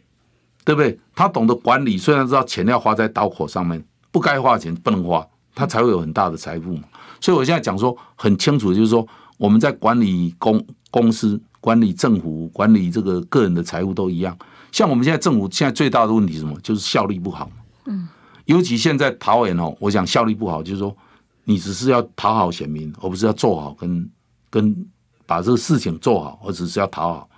[0.65, 0.99] 对不对？
[1.15, 6.85] 他懂得管理，虽然知道钱要花在刀口上面，不该花钱不能花，他才会有很大的财富嘛。
[7.21, 9.07] 所以我现在讲说很清楚，就是说。
[9.39, 14.39] 我们在管理公公司、管理政府、管理这个个人的财务都一样。
[14.71, 16.57] 像我们现在政府现在最大的问题是什么？
[16.63, 17.51] 就是效率不好。
[17.87, 18.07] 嗯，
[18.45, 20.97] 尤其现在桃园哦，我想效率不好，就是说
[21.43, 24.09] 你只是要讨好选民，而不是要做好跟
[24.49, 24.87] 跟
[25.27, 27.29] 把这个事情做好，而只是要讨好，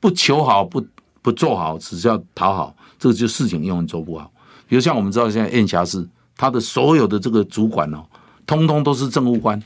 [0.00, 0.82] 不求好不
[1.20, 4.32] 不做好，只是要讨好，这个就事情永远做不好。
[4.66, 8.02] 比如像我们知道现在燕霞市，他的所有的这个主管哦，
[8.46, 9.62] 通通都是政务官。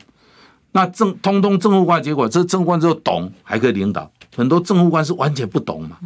[0.73, 4.09] 那政通通政务官，结果这政务官就懂，还可以领导。
[4.35, 5.97] 很多政务官是完全不懂嘛。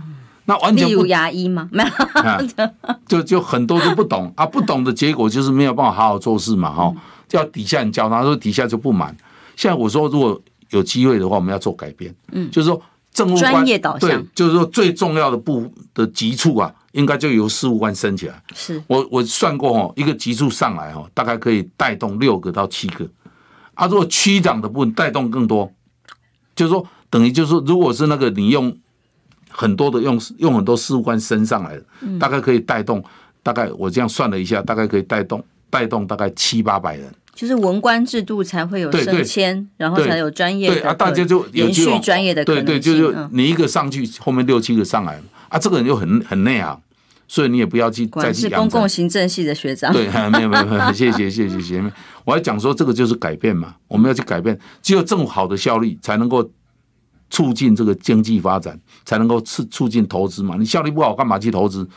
[0.45, 1.67] 那完全不有牙医吗？
[1.71, 2.69] 没有，
[3.07, 6.93] 就就很多都不懂啊，不懂的结果就是没有办法好好做事嘛，哈。
[7.27, 9.15] 叫底下人教他，说底下就不满。
[9.55, 12.13] 现在我说，如果有机会的话，我们要做改变。
[12.31, 12.79] 嗯，就是说
[13.11, 18.39] 政务官专业导向，对，就是说最重要的部的级处啊，应该就由事务官升起来。
[18.53, 23.07] 是我我算过哦，一个级处上来哦，大概可以带动六个到七个。
[23.75, 25.71] 啊，如果区长的部分带动更多，
[26.55, 28.75] 就是说，等于就是说，如果是那个你用
[29.49, 31.83] 很多的用用很多事务官升上来的，
[32.19, 33.03] 大概可以带动，
[33.43, 37.13] 大概我这样算了一下，大概可以带动带动大概七八百人。
[37.33, 46.81] 就是文官制度才会有升迁，然后才有专业的，对啊，大家就延续专业的，对对，就是你一个上去，后面六七个上来啊，这个人就很很内行。
[47.27, 48.51] 所以你也不要去再去养。
[48.51, 49.91] 是公共行政系的学长。
[49.91, 51.93] 对，没有没有没有，谢谢谢谢谢谢。
[52.23, 56.49] 我还讲说，这个就是改变嘛，我们要去改变，只有这么好的效率，才能够
[57.29, 60.55] 促进这个经济发展，才能够促促进投资嘛。
[60.57, 61.87] 你效率不好，干嘛去投资？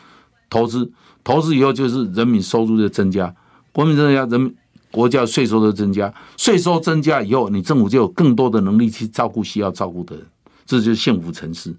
[0.51, 0.91] 投资
[1.23, 3.35] 投资以后就是人民收入的增加，
[3.71, 4.55] 国民增加，人民
[4.91, 10.27] 国家税收的增加，税收增加以后，你政府就有更多的能力去照顾需要照顾的人，
[10.65, 11.77] 这就是幸福城市，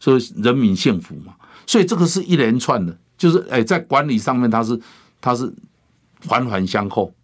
[0.00, 1.34] 所以人民幸福嘛。
[1.70, 4.76] 所以这个是一连串的，就是哎，在管理上面它是
[5.20, 5.48] 它是
[6.26, 7.14] 环环相扣。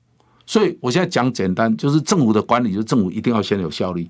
[0.47, 4.09] 所以我现在讲简单，就是政府的管理，就是政府一定要先有效率，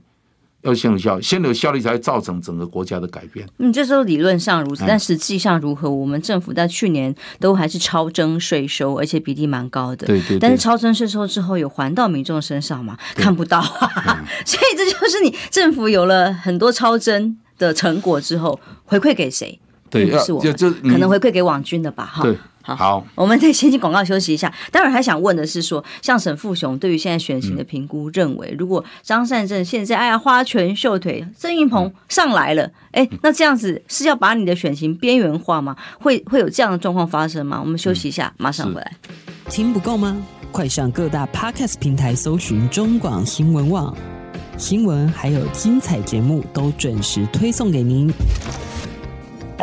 [0.61, 3.49] 要先有效，先有效率才会造成整个国家的改变。
[3.57, 5.89] 嗯，这时候理论上如此，但实际上如何？
[5.89, 10.07] 我们政府在去年都还是超征税收，而且比例蛮高的。
[10.07, 10.39] 对对。
[10.39, 12.99] 但是超征税收之后有还到民众身上吗？
[13.15, 14.23] 看不到啊。
[14.45, 19.59] 所以这就是你政府有了很多超征的成果之后，回馈给谁？
[19.91, 22.05] 对，不是我们，可能回馈给网军的吧？
[22.05, 22.23] 哈。
[22.23, 22.37] 对。
[22.63, 24.53] 好，好，我们再先进广告休息一下。
[24.73, 35.77] 待会儿还想问的是说，像沈富雄对于现在选情的评估，认为如果张善政现在哎呀花拳绣腿，郑运鹏上来了，哎，那这样子是要把你的选情边缘化吗？
[36.01, 37.61] 会会有这样的状况发生吗？
[37.63, 38.93] 我们休息一下，马上回来。
[39.49, 40.21] 听不够吗？
[40.51, 43.97] 快上各大 Podcast 平台搜寻中广新闻网
[44.57, 48.13] 新闻，还有精彩节目都准时推送给您。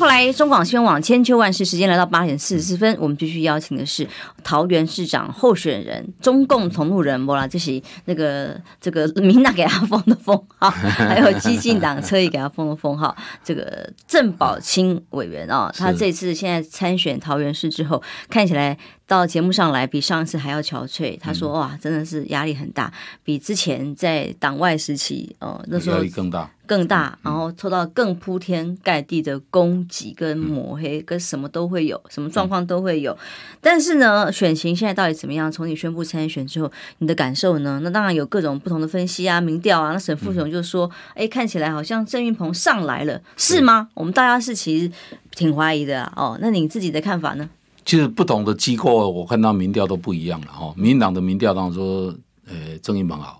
[0.00, 4.08] 后来，中广新闻网千秋万世，时间来到八点四十四分，我们继续邀请的是
[4.42, 18.78] 桃园市长候选人、中共同路人，莫拉，这是那个这个民进党给他封的封号， 还有激进党侧翼给他封的封号，这个郑宝清委员啊，他这次现在参选桃园市之后，看起来。
[19.10, 22.92] 到节目上来比上一次还要憔悴，他说：“哇，真的是压力很大，
[23.24, 33.18] 比之前在党外时期，呃，那时候压力更大，更大，然后受到更铺天盖地的攻击跟抹黑，跟什么都会有，什么状况都会有。
[33.60, 35.50] 但是呢，选情现在到底怎么样？
[35.50, 37.80] 从你宣布参选之后，你的感受呢？
[37.82, 39.92] 那当然有各种不同的分析啊，民调啊。
[39.92, 43.88] 那沈富雄就说：，哎，看起来好像郑运鹏上来了，是吗？
[43.94, 44.92] 我们大家是其实
[45.32, 46.12] 挺怀疑的啊。
[46.14, 47.50] 哦，那你自己的看法呢？”
[47.84, 50.72] 其实不同的机构，我看到民调都不一样了哈。
[50.76, 52.14] 民进党的民调当中说，
[52.46, 53.39] 呃，郑运鹏好；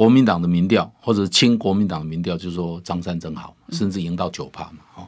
[0.00, 4.78] 国民党的民调或者亲国民党的民调，就是说张三真好，甚至赢到九趴嘛。
[4.96, 5.06] 哦，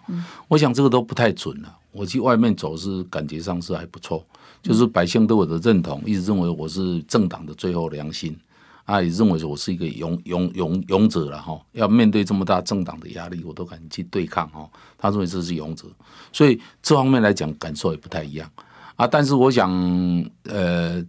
[0.49, 1.79] 我想这个都不太准了。
[1.93, 4.23] 我去外面走是感觉上是还不错，
[4.63, 8.39] 就是百姓对我的认同，一直认为我是政党的最后良心。
[8.85, 14.69] 啊，也认为说我是一个勇勇勇勇者了哈，要面对这么大政党的压力，我都敢去对抗哈。
[14.99, 15.87] 他认为这是勇者，
[16.35, 18.47] 所以这方面来讲感受也不太一样
[18.97, 19.07] 啊。
[19.07, 19.73] 但是我想，
[20.43, 21.03] 呃，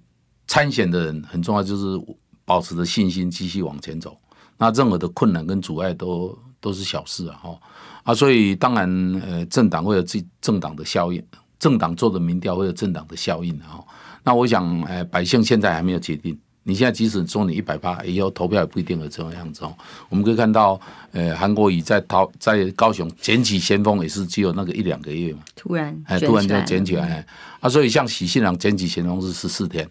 [0.47, 2.01] 参选的人很重要，就是
[2.45, 4.17] 保持着信心，继续往前走。
[4.57, 7.59] 那任何的困难跟阻碍都都是小事啊哈
[8.03, 8.13] 啊。
[8.13, 11.23] 所以当然，呃，政党会有自己政党的效应，
[11.59, 13.83] 政党做的民调会有政党的效应哈。
[14.23, 16.37] 那我想，呃，百姓现在还没有决定。
[16.65, 19.75] 你现在即使说你一百八，以后投票也不一定会这个样子哦。
[20.07, 20.79] 我们可以看到，
[21.11, 27.25] 呃，韩国瑜在桃在高雄捡起先锋也是只有那个一两个月嘛，突然哎，突然就捡起来，
[27.59, 29.85] 啊，所以像喜信郎捡起先锋是十四天，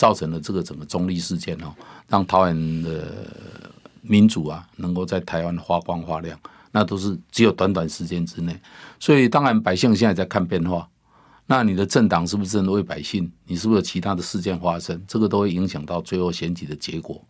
[0.00, 1.74] 造成了这个整个中立事件哦，
[2.08, 3.04] 让台湾的
[4.00, 6.40] 民主啊能够在台湾发光发亮，
[6.72, 8.58] 那都是只有短短时间之内，
[8.98, 10.88] 所以当然百姓现在在看变化。
[11.44, 13.30] 那你的政党是不是真的为百姓？
[13.44, 14.98] 你是不是有其他的事件发生？
[15.06, 17.22] 这个都会影响到最后选举的结果。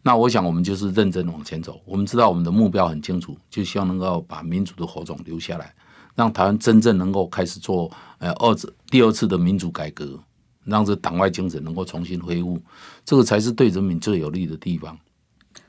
[0.00, 1.78] 那我想我们就是认真往前走。
[1.84, 5.74] 我们知道我们的目标很清楚，就希望能够把民主的火种留下来，
[6.14, 10.18] 让台湾真正能够开始做呃二次第二次的民主改革，
[10.64, 12.60] 让这党外精神能够重新恢复，
[13.04, 14.98] 这个才是对人民最有利的地方。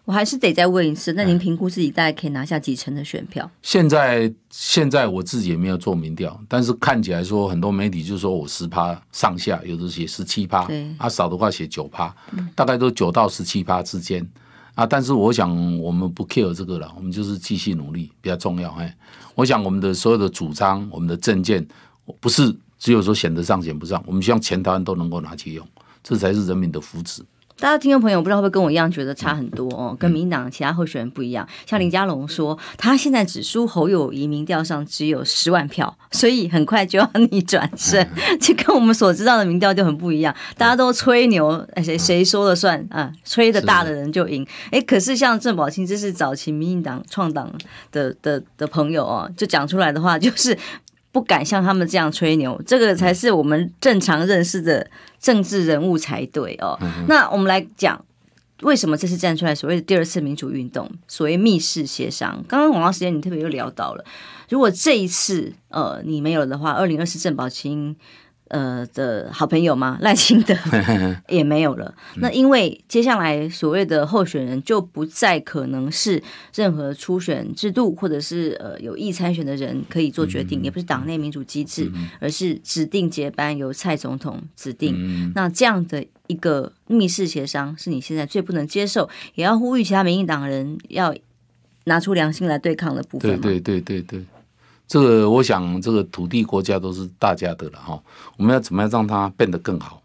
[0.03, 3.49] 我还是得再问一次，那您评估自己大概可以拿下几成的选票？
[3.63, 10.67] 现在现在我自己也没有做民调，但是看起来说很多媒体就说我十趴上下，有的写十七趴，
[10.99, 12.15] 啊少的话写九趴，
[12.53, 14.23] 大概都九到十七趴之间
[14.75, 14.85] 啊。
[14.85, 18.69] 但是我想我们不 care 这个了，我们就是继续努力比较重要。
[18.73, 18.95] 哎，
[19.33, 21.67] 我想我们的所有的主张、我们的政见，
[22.19, 22.55] 不是
[22.85, 25.67] 只有说选得上选不上，我们希望全台湾都能够拿去用，
[26.03, 27.21] 这才是人民的福祉。
[27.57, 31.47] 大家听众朋友不知道会不会跟我一样觉得差很多哦，跟民进党其他候选人不一样。
[31.65, 38.07] 像林佳龙说，他现在只输侯友谊，民调上只有十万票，所以很快就要逆转胜，
[38.39, 40.35] 这跟我们所知道的民调就很不一样。
[40.55, 43.11] 大家都吹牛，谁谁说了算啊？
[43.23, 44.45] 吹的大的人就赢。
[44.69, 47.51] 哎，可是像郑宝清，这是早期民进党创党
[47.91, 50.55] 的的的朋友哦，就讲出来的话就是。
[51.15, 54.85] 不敢像他们这样吹牛，这个才是我们正常认识的
[55.17, 56.77] 政治人物才对哦。
[57.07, 58.03] 那我们来讲，
[58.63, 62.43] 为什么这次站出来所谓的第二次民主运动，所谓密室协商？
[62.49, 64.03] 刚刚广告时间你特别又聊到了，
[64.49, 67.95] 如果这一次呃你没有的话，二零二四郑宝清
[68.55, 69.97] 呃的好朋友吗？
[70.01, 70.55] 赖清德
[71.27, 71.93] 也没有了。
[72.15, 76.23] 那因为接下来所谓的候选人就不再可能是
[76.55, 81.91] 任何初选制度，或者是呃有意参选的人可以做决定，也不是党内民主机制，
[82.21, 85.31] 而是指定接班由蔡总统指定。
[85.35, 91.13] 那这样的一个密室协商，是你现在最不能接受，也要呼吁其他民进党人要
[91.83, 93.39] 拿出良心来对抗的部分。
[93.41, 94.25] 对对对对对。
[94.87, 97.99] 这个我想，这个土地国家都是大家的了哈。
[98.37, 100.01] 我们要怎么样让它变得更好？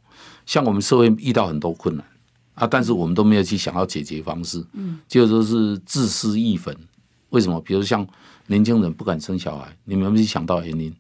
[0.47, 2.05] 像我们社会遇到很多困难
[2.55, 6.75] 啊，但是我们都没有去想要解决方式，嗯，就说是自私一分。
[7.29, 7.61] 为什么？
[7.61, 8.05] 比如像
[8.49, 10.93] 年轻人不敢生小孩，你们有没有想到原因？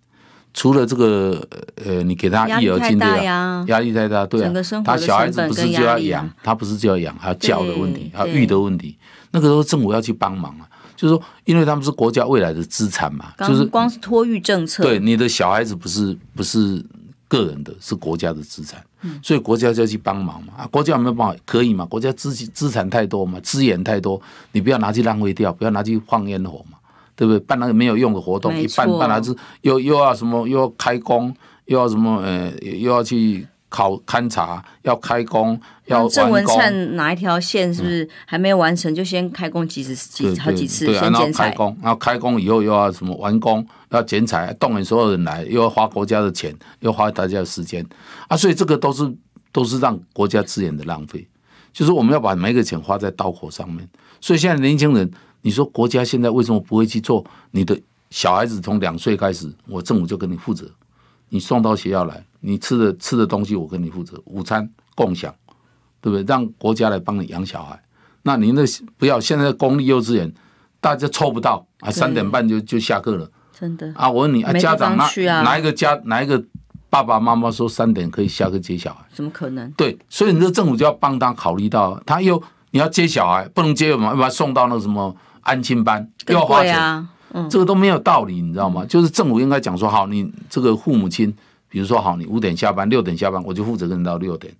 [0.52, 4.52] 除了这个呃，你给他育儿津贴啊，压力太大，对啊，
[4.84, 8.96] 他小孩子不是就要养，他不是就要养，还有教的问题，还有育的问题，
[9.30, 10.68] 那个时候政府要去帮忙啊。
[11.00, 16.84] 就是说，因为他们是国家未来的资产嘛，就是光是托育政策，对你的小孩子不是不是
[17.26, 18.84] 个人的，是国家的资产，
[19.22, 20.52] 所以国家就要去帮忙嘛。
[20.58, 21.34] 啊，国家有没有办法？
[21.46, 21.86] 可以嘛？
[21.86, 24.20] 国家资资产太多嘛，资源太多，
[24.52, 26.76] 你不要拿去浪费掉，不要拿去放烟火嘛，
[27.16, 27.40] 对不对？
[27.40, 31.34] 办那个没有用的活动，一办办还是又又要什么，又要开工，
[31.64, 33.46] 又要什么，呃，又要去。
[33.70, 36.06] 考勘察要开工，要。
[36.06, 38.94] 郑文灿哪一条线是不是还没有完成？
[38.94, 41.44] 就先开工几十几好几次，先剪彩。
[41.44, 47.82] 然后开工，然后开工以后又要什么完工，要剪彩，动员所有人来，又要花国家的钱，又花大家的时间
[48.28, 48.36] 啊！
[48.36, 49.10] 所以这个都是
[49.52, 51.26] 都是让国家资源的浪费。
[51.72, 53.88] 就是我们要把每个钱花在刀口上面。
[54.20, 55.08] 所以现在年轻人，
[55.42, 57.24] 你说国家现在为什么不会去做？
[57.52, 60.68] 你的小孩子从两岁开始，我政府就跟你负责，
[61.30, 62.24] 你送到学校来。
[62.42, 65.34] 你吃的吃的东西我跟你负责，午餐共享，
[66.00, 66.24] 对不对？
[66.26, 67.78] 让国家来帮你养小孩。
[68.22, 68.64] 那您的
[68.96, 70.32] 不要现在公立幼稚园
[70.80, 73.30] 大家凑不到啊，三点半就就下课了。
[73.52, 75.06] 真的啊，我问你啊，家长哪
[75.42, 76.42] 哪一个家哪一个
[76.88, 79.04] 爸爸妈妈说三点可以下课接小孩？
[79.12, 79.70] 怎么可能？
[79.72, 87.06] 对，所以你这政府就要帮他考虑到，他又你要接小孩不能接嘛，要把他送到那个什么安亲班，又要花钱，
[87.48, 88.84] 这个都没有道理，你知道吗？
[88.86, 91.34] 就是政府应该讲说，好，你这个父母亲。
[91.72, 94.52] 比如说，好，你五点下班，六点下班，我就负责跟到六点。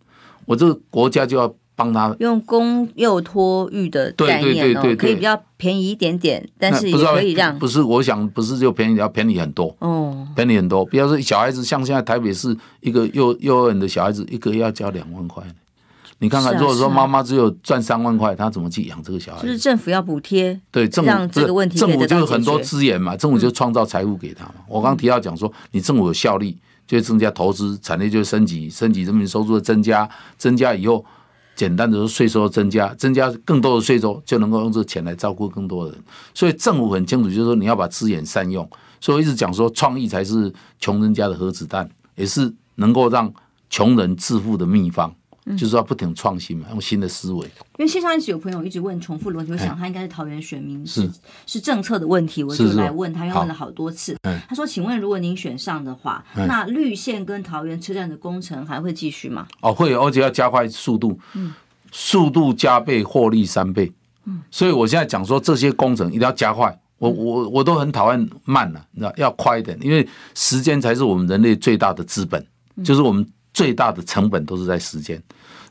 [0.47, 10.85] 我这个国家就要帮他用公幼托育的概念哦，可以比较便宜一点点，但是也可以让不是，我想不是就便宜，要便宜很多哦，便宜很多。
[10.87, 15.43] 比方说，小孩子像现在台北市一个幼幼儿园的小孩子，一个月要交两万块。
[16.21, 19.43] 你看看，如果说妈妈只有赚三万块，她怎么去养这个小孩？
[19.43, 24.55] 就是政府要补贴，对，政府这个问题，政府就有很多资源嘛，政府就创造财富给他嘛。
[24.69, 26.57] 我刚刚提到讲说，你政府有效率。
[26.87, 31.05] 就会增加投资，产业就会升级，升级人民收入的增加，增加以后，
[31.55, 36.03] 简单的说税收增加，增加更多的税收，就能够用这个钱来照顾更多的人。
[36.35, 38.69] 所以政府很清楚，就是说你要把资源善用。
[39.01, 43.33] 所以我一直讲说，创意才是穷人家的核子弹，也是能够让
[43.69, 45.15] 穷人致富的秘方。
[45.57, 47.45] 就是要不停创新嘛，用新的思维。
[47.79, 51.11] 因为线上一直有朋友一直问重复的问题，我想他应该是桃园选民，是
[51.47, 54.17] 是政策的问题，我就来问他，因为问了好多次。
[54.49, 61.19] 他说：“请问，如果您选上的话，那绿线跟桃园车站的工程还会继续吗？”哦，会，而且要加快速度，
[61.91, 63.93] 速度加倍，获利三倍。
[64.51, 66.79] 所以我现在讲说这些工程一定要加快。
[66.99, 72.47] 我我我都很讨厌慢了，你知道，要快一点，因为时间才是我们人类最大的资本，
[72.85, 73.27] 就是我们。
[73.53, 75.23] 最大的成本都是在时间，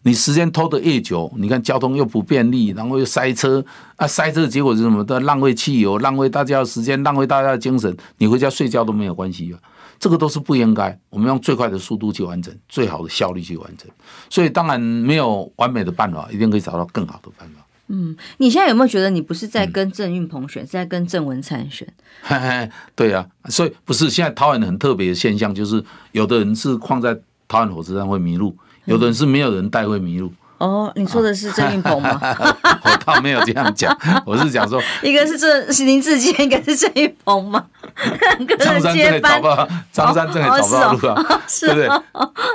[0.03, 3.63] 你时间拖得越久，你看交通又不便利，然后又塞车
[3.95, 5.03] 啊，塞车的结果是什么？
[5.03, 7.95] 都浪费汽油，浪费大家的时间，浪费大家的精神。
[8.17, 9.59] 你回家睡觉都没有关系啊，
[9.99, 10.97] 这个都是不应该。
[11.09, 13.89] 我们用最快的速度去完成，最好的效率去完成。
[14.29, 17.65] 所以当然没有完美的办法，一定可以找到更好的办法。
[17.87, 21.87] 嗯，你现在有没有觉得你不是在跟郑运鹏选，嗯、是在跟郑文灿选？
[22.21, 27.19] 嘿嘿，对、啊，所以不是现在桃园很特别的现象，就是有的人是放在。
[27.49, 30.31] 桃园火车站会迷路，有的人是没有人带会迷路。
[30.59, 32.19] 哦，你说的是郑运鹏吗？
[32.83, 37.65] 我倒没有这样讲， 我是讲说，一个是这是林志坚，一个是郑运鹏吗？
[38.59, 41.89] 张三正也找不到，张三正也找不到路啊，对不对？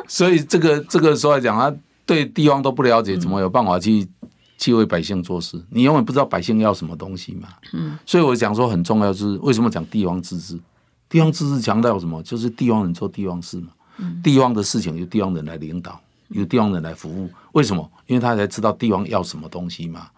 [0.06, 1.74] 所以这个这个时候来讲，他
[2.06, 4.06] 对地方都不了解，怎么有办法去
[4.58, 5.60] 去为百姓做事？
[5.70, 7.48] 你永远不知道百姓要什么东西嘛。
[7.72, 10.60] 嗯，所以我讲说很重要，就是为什么讲地方自治？
[11.08, 12.22] 地方自治强调什么？
[12.22, 13.68] 就是地方人做地方事嘛。
[14.22, 17.30] 地方的事情由地方人来领导，由地方人来服务。
[17.52, 17.90] 为什么？
[18.06, 20.08] 因为他才知道地方要什么东西嘛。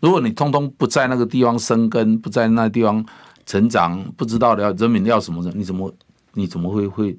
[0.00, 3.04] 如果你通通不在那个地方生根，不在那个地方
[3.44, 5.94] 成长，不知道要人民要什么，你怎么
[6.34, 7.18] 你怎么会会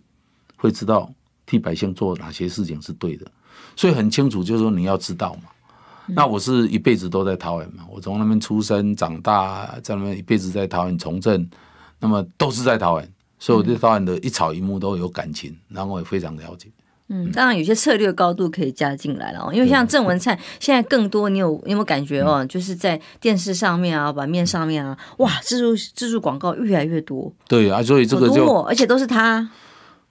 [0.56, 1.12] 会知道
[1.46, 3.26] 替百姓做哪些事情是对的？
[3.76, 5.50] 所以很清楚，就是说你要知道嘛。
[6.10, 11.48] 那我是一辈子都在桃园嘛，我从那边出生长大，在那边一辈子在桃园从政，
[12.00, 13.14] 那么都是在桃园。
[13.40, 16.70] 所以我对导演的一草一木都有感情，然后我也非常了解。
[17.10, 22.46] 嗯，当然有些策略高度可以加进来了哦，因为像郑文灿现在更多，你有你有没有感觉哦？
[22.46, 27.34] 就是在电视上面啊、版面上面啊，哇，自助自助广告越来越多。
[27.48, 29.50] 对啊，所以这个就而且都是他。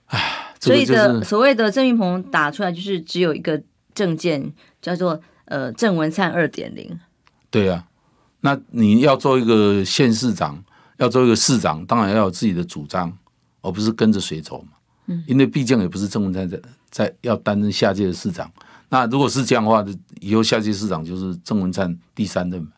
[0.07, 3.61] 唉，所以的所谓的郑运鹏打出来就是只有一个
[3.93, 4.51] 证件，
[4.81, 6.99] 叫做呃郑文灿二点零。
[7.51, 7.85] 对啊，
[8.41, 10.63] 那你要做一个县市长，
[10.97, 13.11] 要做一个市长，当然要有自己的主张，
[13.61, 14.69] 而不是跟着谁走嘛。
[15.07, 18.51] 嗯，因为毕竟也不是郑文灿在在要担任下届的市长。
[18.89, 19.85] 那如果是这样的话，
[20.19, 22.69] 以后下届市长就是郑文灿第三任嘛，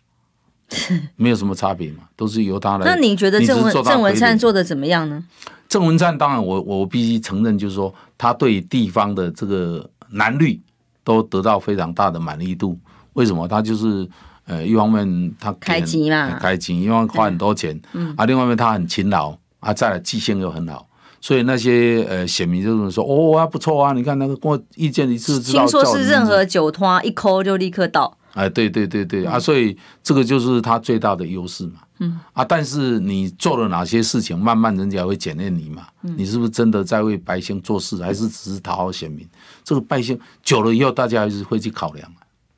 [1.15, 2.85] 没有什么差别嘛，都是由他来。
[2.85, 5.23] 那你觉得郑文郑文灿做的怎么样呢？
[5.67, 10.59] 郑文灿当然我，我我必须承认，就是说他对地方的这个蓝绿
[11.03, 12.77] 都得到非常大的满意度。
[13.13, 13.47] 为什么？
[13.47, 14.07] 他就是
[14.49, 20.87] 呃，一方面他开机嘛，开机，因为花很多钱，嗯，啊，另外一方面他很勤劳，啊，再来记性又很好。
[21.21, 28.17] 所以那些呃选民就是说，哦啊不错啊，你看那个跟我意见一致，听说是任何酒托一抠就立刻到。
[28.33, 31.81] 哎，对对对对、嗯、啊，所以这个就是他最大的优势嘛。
[31.99, 35.87] 嗯啊，但是你做了哪些事情，慢慢人家会检验你嘛。
[36.03, 39.27] 嗯、你是不是真的在为百姓做事，还是只是讨好选民？
[39.63, 42.09] 这个百姓久了以后，大家还是会去考量。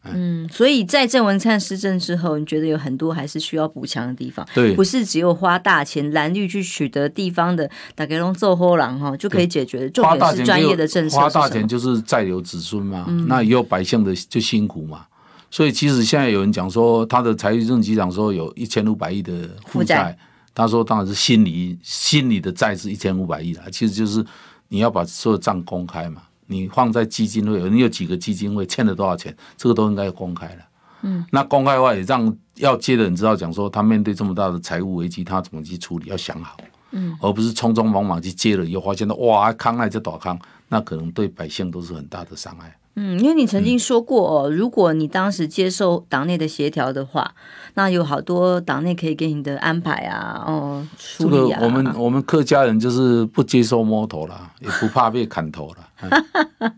[0.03, 4.43] 嗯，所以在郑文灿施政之后，你觉得有很多还是需要补强的地方？
[4.53, 9.89] 对，不是只有花大钱蓝绿去取得地方的打给龙做好人哈就可以解决的。
[9.91, 11.17] 重点是专业的政策。
[11.17, 15.05] 花大钱就是再留子孙嘛，嗯、那以后百姓的就辛苦嘛。
[15.51, 19.31] 所以其实现在有人讲说，他的财政局长说有一千五百亿的
[19.67, 20.17] 负债，负债
[20.55, 24.25] 他说当然是心理心理的债是一千五百亿了，其实就是
[24.69, 26.23] 你要把所有账公开嘛。
[26.51, 30.61] 你放在基金会，你有几个基金会欠了多少钱，这个都应该要公开了。
[31.03, 36.57] 嗯，那公开的话也让要接的人知道，讲说他面对这么大的财务危机，他怎么去处理，要想好。
[36.91, 40.37] 嗯，而不是匆匆忙忙去接了以后，发现到哇，康爱这倒康，
[40.67, 42.75] 那可能对百姓都是很大的伤害。
[42.95, 47.33] 嗯，因为你曾经说过哦，嗯、如果你当时接受党内的协调的话，
[47.75, 51.59] 那有好多党内可以给你的安排啊，哦，处理啊。
[51.59, 55.77] 这个我们我们客家人就是不接受摸头了，也不怕被砍头了。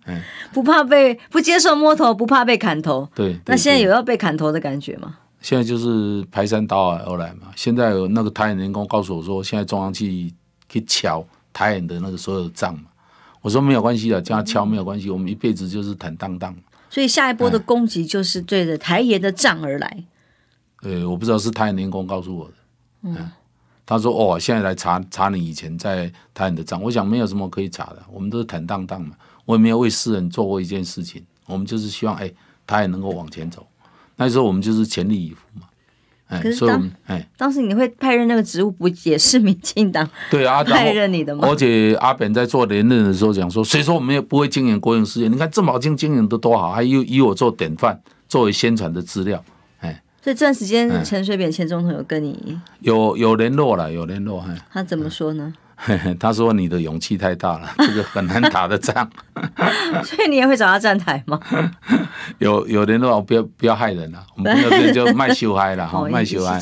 [0.06, 0.22] 嗯、
[0.54, 3.10] 不怕被不接受摸头，不怕被砍头。
[3.16, 5.18] 对，对，那现在有要被砍头的感觉吗？
[5.42, 7.48] 现在就是排山倒海而来嘛。
[7.56, 10.32] 现在有那个台盐员工告诉我说，现在中央去
[10.70, 12.84] 去敲台盐的那个所有账嘛。
[13.44, 16.56] 我说没有关系的，这样敲没有关系，我们一辈子就是坦荡荡。
[16.90, 20.06] 所以下一波的攻击就是对着台爷的账而来。
[20.84, 22.54] 呃，我不知道是台盐员工告诉我的。
[23.02, 23.32] 嗯，
[23.86, 29.16] 他说哦，现在来查查你以前在台盐的账，我想没有什么可以查的，我们都是坦荡荡嘛。
[29.44, 32.32] 我也没有为世人做过一件事情，我们就是希望哎，
[32.66, 33.68] 台也能够往前走。
[34.16, 35.68] 那时候我们就是全力以赴嘛。
[36.42, 41.48] 可是当哎，当时你会派任那个职务，不也是民进党对啊 派任你的吗？
[41.48, 45.28] 而且阿扁在做连任的时候讲说，谁说我们也不会经营国营事业？
[45.28, 49.44] 你看郑宝清经营的多好，还以以我做典范，作为宣传的资料。
[49.80, 54.44] 哎，所以这段时间陈水扁前总统有跟你有有联络了，有联络。
[54.72, 55.54] 他怎么说呢？
[56.20, 59.10] 他说：“你的勇气太大了， 这个很难打的仗。
[60.04, 61.40] ”所以你也会找他站台吗？
[62.40, 66.60] 有有人说不要不要害人啊，我们那边就卖修嗨了哈，卖修嗨。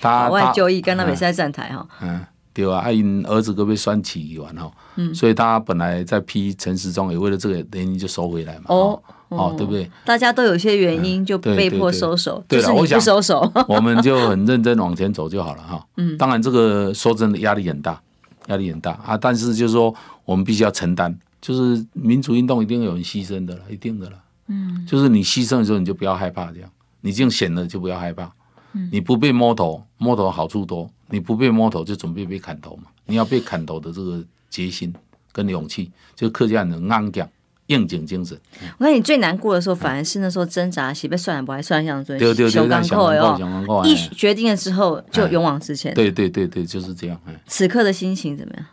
[0.00, 1.86] 他外就义跟他每次在站台哈。
[2.02, 2.20] 嗯，
[2.52, 4.70] 对啊，他因儿子都被酸起完哈，
[5.14, 8.64] 所以他本来在批陈时中，也为了这个原因就收回来嘛。
[8.68, 9.90] 哦哦，对不对？
[10.06, 15.84] 大家都有些原因就被迫收手，对是我想收手，我们就很认真往前走就好了哈。
[15.98, 18.00] 嗯，当然这个说真的压力很大。
[18.48, 19.94] 压力很大啊，但是就是说，
[20.26, 24.22] 我们必须要承担，就是民主运动一定有人牺牲的了，一定的了。
[24.48, 26.70] 嗯，就是你牺牲的时候，你就不要害怕这样，
[27.00, 28.32] 你这样险了就不要害怕。
[28.72, 32.84] 嗯，你不被摸头，摸头好处多；你不被摸头，就准备被砍头嘛。
[33.06, 34.92] 你要被砍头的这个决心
[35.32, 37.26] 跟勇气，就客家人的硬颈。
[37.68, 38.38] 应景精神。
[38.76, 42.18] 我看你最难过的时候，反而是那时候挣扎，是被算了不还算像最
[42.50, 43.82] 小港口哟。
[43.84, 45.94] 一决定了之后，就勇往直前。
[45.94, 47.18] 对对对对，就是这样。
[47.46, 48.66] 此刻的心情怎么样？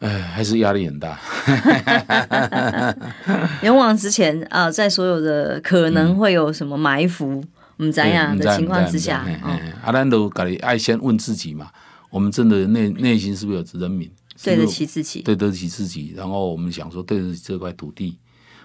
[0.00, 1.18] 哎，还是压力很大。
[3.62, 7.44] 勇往直前啊，在所有的可能会有什么埋伏，
[7.76, 9.26] 我们怎样的情况之下，
[9.84, 11.70] 阿兰都搞，爱先问自己嘛，
[12.08, 14.10] 我们真的内内心是不是有人民？
[14.42, 16.12] 对得起自己，对得起自己。
[16.16, 18.18] 然后我们想说，对得起这块土地，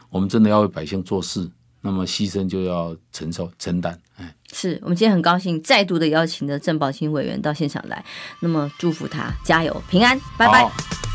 [0.10, 1.50] 我们真的要为百姓做事，
[1.82, 4.00] 那么牺牲就要承受承担。
[4.16, 8.04] 哎，是我们今天很高兴再度的邀请的郑宝清委员到现场来，
[8.42, 11.15] 那么祝福他加油平安，拜拜。